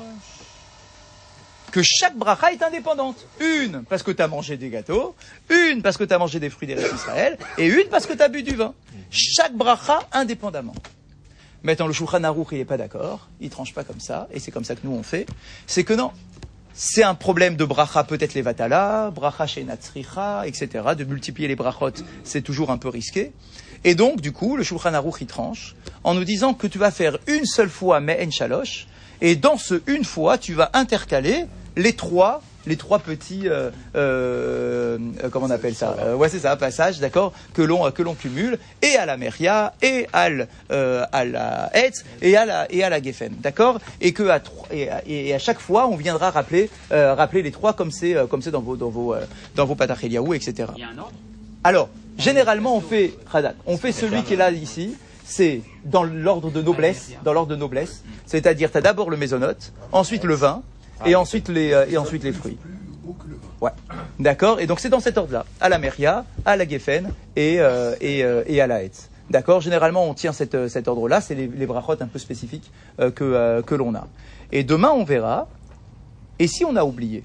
que 1.76 1.82
chaque 1.82 2.16
bracha 2.16 2.52
est 2.52 2.62
indépendante. 2.62 3.26
Une 3.38 3.84
parce 3.84 4.02
que 4.02 4.10
tu 4.10 4.22
as 4.22 4.28
mangé 4.28 4.56
des 4.56 4.70
gâteaux, 4.70 5.14
une 5.50 5.82
parce 5.82 5.98
que 5.98 6.04
tu 6.04 6.14
as 6.14 6.18
mangé 6.18 6.40
des 6.40 6.48
fruits 6.48 6.66
des 6.66 6.74
d'Israël, 6.74 7.36
et 7.58 7.66
une 7.66 7.88
parce 7.90 8.06
que 8.06 8.14
tu 8.14 8.22
as 8.22 8.28
bu 8.28 8.42
du 8.42 8.56
vin. 8.56 8.72
Chaque 9.10 9.52
bracha 9.52 9.98
indépendamment. 10.12 10.74
Maintenant, 11.62 11.86
le 11.86 11.92
Shulchan 11.92 12.22
Aruch, 12.24 12.48
il 12.52 12.58
n'est 12.58 12.64
pas 12.64 12.76
d'accord, 12.76 13.28
il 13.40 13.50
tranche 13.50 13.74
pas 13.74 13.84
comme 13.84 14.00
ça, 14.00 14.28
et 14.32 14.38
c'est 14.38 14.50
comme 14.50 14.64
ça 14.64 14.74
que 14.74 14.80
nous 14.84 14.92
on 14.92 15.02
fait. 15.02 15.26
C'est 15.66 15.84
que 15.84 15.94
non, 15.94 16.12
c'est 16.74 17.02
un 17.02 17.14
problème 17.14 17.56
de 17.56 17.64
bracha, 17.64 18.04
peut-être 18.04 18.34
les 18.34 18.42
vatala, 18.42 19.10
bracha 19.10 19.46
chez 19.46 19.64
Natsricha, 19.64 20.46
etc. 20.46 20.84
De 20.96 21.04
multiplier 21.04 21.48
les 21.48 21.56
brachot, 21.56 21.92
c'est 22.22 22.42
toujours 22.42 22.70
un 22.70 22.76
peu 22.76 22.88
risqué. 22.88 23.32
Et 23.84 23.94
donc, 23.94 24.20
du 24.20 24.32
coup, 24.32 24.56
le 24.56 24.62
Shulchan 24.62 24.94
Aruch, 24.94 25.16
il 25.20 25.26
tranche 25.26 25.74
en 26.04 26.14
nous 26.14 26.24
disant 26.24 26.54
que 26.54 26.66
tu 26.66 26.78
vas 26.78 26.90
faire 26.90 27.18
une 27.26 27.46
seule 27.46 27.70
fois 27.70 28.00
Me'en 28.00 28.30
Shalosh, 28.30 28.86
et 29.20 29.36
dans 29.36 29.56
ce 29.56 29.80
une 29.86 30.04
fois, 30.04 30.38
tu 30.38 30.52
vas 30.52 30.70
intercaler 30.74 31.46
les 31.76 31.94
trois, 31.94 32.42
les 32.66 32.76
trois 32.76 32.98
petits, 32.98 33.48
euh, 33.48 33.70
euh, 33.94 34.98
euh, 35.24 35.28
comment 35.30 35.46
on 35.46 35.50
appelle 35.50 35.74
ça 35.74 35.96
Euh, 36.00 36.14
Ouais, 36.14 36.28
c'est 36.28 36.40
ça, 36.40 36.56
passage, 36.56 36.98
d'accord, 37.00 37.32
que 37.54 37.62
l'on 37.62 37.90
que 37.90 38.02
l'on 38.02 38.14
cumule 38.14 38.58
et 38.82 38.96
à 38.96 39.06
la 39.06 39.16
Meria 39.16 39.74
et 39.82 40.06
à, 40.12 40.26
l- 40.28 40.48
euh, 40.70 41.04
à 41.12 41.24
la 41.24 41.70
Hetz 41.74 42.04
et 42.22 42.36
à 42.36 42.44
la 42.46 42.66
et 42.72 42.82
à 42.82 42.90
la 42.90 43.02
Geffen, 43.02 43.32
d'accord, 43.40 43.78
et 44.00 44.12
que 44.12 44.24
à 44.28 44.40
trois- 44.40 44.68
et, 44.72 44.88
à- 44.90 45.02
et 45.06 45.34
à 45.34 45.38
chaque 45.38 45.60
fois, 45.60 45.86
on 45.88 45.96
viendra 45.96 46.30
rappeler 46.30 46.70
euh, 46.92 47.14
rappeler 47.14 47.42
les 47.42 47.52
trois 47.52 47.72
comme 47.72 47.90
c'est 47.90 48.16
euh, 48.16 48.26
comme 48.26 48.42
c'est 48.42 48.50
dans 48.50 48.60
vos 48.62 48.76
dans 48.76 48.90
vos 48.90 49.14
euh, 49.14 49.20
dans 49.54 49.64
vos 49.66 49.74
patacheliaou, 49.74 50.34
etc. 50.34 50.68
Il 50.76 50.80
y 50.80 50.84
a 50.84 50.88
un 50.88 50.98
ordre? 50.98 51.12
Alors, 51.64 51.88
généralement, 52.18 52.76
on 52.76 52.80
fait, 52.80 53.14
Radak, 53.26 53.56
on 53.66 53.76
fait 53.76 53.92
celui 53.92 54.22
qui 54.22 54.34
est 54.34 54.36
là 54.36 54.50
ici, 54.52 54.94
c'est 55.24 55.62
dans 55.84 56.04
l'ordre 56.04 56.50
de 56.52 56.62
noblesse, 56.62 57.10
dans 57.24 57.32
l'ordre 57.32 57.50
de 57.50 57.56
noblesse, 57.56 58.02
c'est-à-dire 58.24 58.70
tu 58.70 58.78
as 58.78 58.80
d'abord 58.80 59.10
le 59.10 59.16
mésonote, 59.16 59.72
ensuite 59.90 60.22
le 60.22 60.34
vin, 60.34 60.62
et 61.04 61.14
ensuite 61.14 61.48
les, 61.48 61.72
euh, 61.72 61.86
et 61.88 61.98
ensuite 61.98 62.24
les 62.24 62.32
fruits. 62.32 62.58
Ouais. 63.60 63.70
D'accord 64.18 64.60
Et 64.60 64.66
donc 64.66 64.80
c'est 64.80 64.88
dans 64.88 65.00
cet 65.00 65.18
ordre-là, 65.18 65.44
à 65.60 65.68
la 65.68 65.78
Meria, 65.78 66.24
à 66.44 66.56
la 66.56 66.68
Geffen 66.68 67.10
et, 67.36 67.60
euh, 67.60 67.94
et, 68.00 68.22
euh, 68.24 68.42
et 68.46 68.60
à 68.60 68.66
la 68.66 68.82
Hetz. 68.82 69.08
D'accord 69.30 69.60
Généralement, 69.60 70.04
on 70.04 70.14
tient 70.14 70.32
cette, 70.32 70.68
cet 70.68 70.86
ordre-là, 70.88 71.20
c'est 71.20 71.34
les, 71.34 71.46
les 71.48 71.66
brachot 71.66 72.00
un 72.00 72.06
peu 72.06 72.18
spécifiques 72.18 72.70
euh, 73.00 73.10
que, 73.10 73.60
que 73.62 73.74
l'on 73.74 73.94
a. 73.94 74.06
Et 74.52 74.62
demain, 74.62 74.90
on 74.90 75.04
verra, 75.04 75.48
et 76.38 76.46
si 76.46 76.64
on 76.64 76.76
a 76.76 76.84
oublié? 76.84 77.24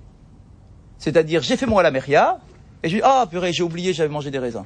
C'est-à-dire, 0.97 1.41
j'ai 1.43 1.57
fait 1.57 1.67
moi 1.67 1.83
la 1.83 1.91
Meria, 1.91 2.39
et 2.83 2.89
je 2.89 2.95
dis, 2.95 3.01
ah 3.03 3.27
purée, 3.29 3.53
j'ai 3.53 3.63
oublié, 3.63 3.93
j'avais 3.93 4.09
mangé 4.09 4.31
des 4.31 4.39
raisins. 4.39 4.65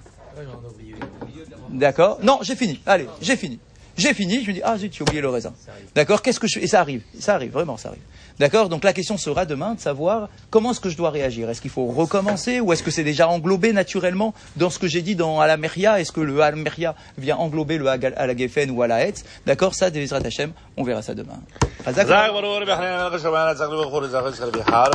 D'accord 1.70 2.20
Non, 2.24 2.40
j'ai 2.42 2.56
fini. 2.56 2.80
Allez, 2.86 3.08
j'ai 3.22 3.36
fini. 3.36 3.60
J'ai 3.98 4.14
fini, 4.14 4.44
je 4.44 4.50
me 4.50 4.54
dis, 4.54 4.62
ah 4.64 4.78
zut, 4.78 4.94
j'ai 4.94 5.02
oublié 5.02 5.22
le 5.22 5.30
raisin. 5.30 5.54
D'accord 5.96 6.22
Qu'est-ce 6.22 6.40
que 6.40 6.48
je 6.48 6.60
Et 6.60 6.68
ça 6.68 6.82
arrive, 6.82 7.02
ça 7.20 7.36
arrive, 7.36 7.52
vraiment, 7.52 7.78
ça 7.78 7.90
arrive. 7.90 8.02
D'accord 8.38 8.68
Donc 8.68 8.84
la 8.84 8.92
question 8.92 9.18
sera 9.18 9.46
demain 9.46 9.76
de 9.76 9.80
savoir 9.80 10.28
comment 10.50 10.72
est-ce 10.72 10.82
que 10.82 10.90
je 10.90 10.98
dois 10.98 11.10
réagir. 11.10 11.50
Est-ce 11.50 11.62
qu'il 11.62 11.72
faut 11.72 11.86
recommencer 11.86 12.60
ou 12.60 12.74
est-ce 12.74 12.84
que 12.84 12.92
c'est 12.92 13.06
déjà 13.06 13.30
englobé 13.30 13.72
naturellement 13.72 14.34
dans 14.58 14.70
ce 14.70 14.78
que 14.78 14.88
j'ai 14.88 15.02
dit 15.02 15.16
dans 15.16 15.40
Alameria 15.40 16.02
Est-ce 16.02 16.12
que 16.12 16.20
le 16.20 16.42
Alameria 16.42 16.96
vient 17.18 17.38
englober 17.38 17.78
le 17.78 17.88
Alagefen 17.88 18.72
ou 18.72 18.82
Alahetz 18.82 19.24
D'accord 19.46 19.74
Ça, 19.74 19.90
Devisrat 19.90 20.20
Hashem, 20.26 20.52
on 20.76 20.84
verra 20.84 21.02
ça 21.02 21.14
demain. 21.14 21.40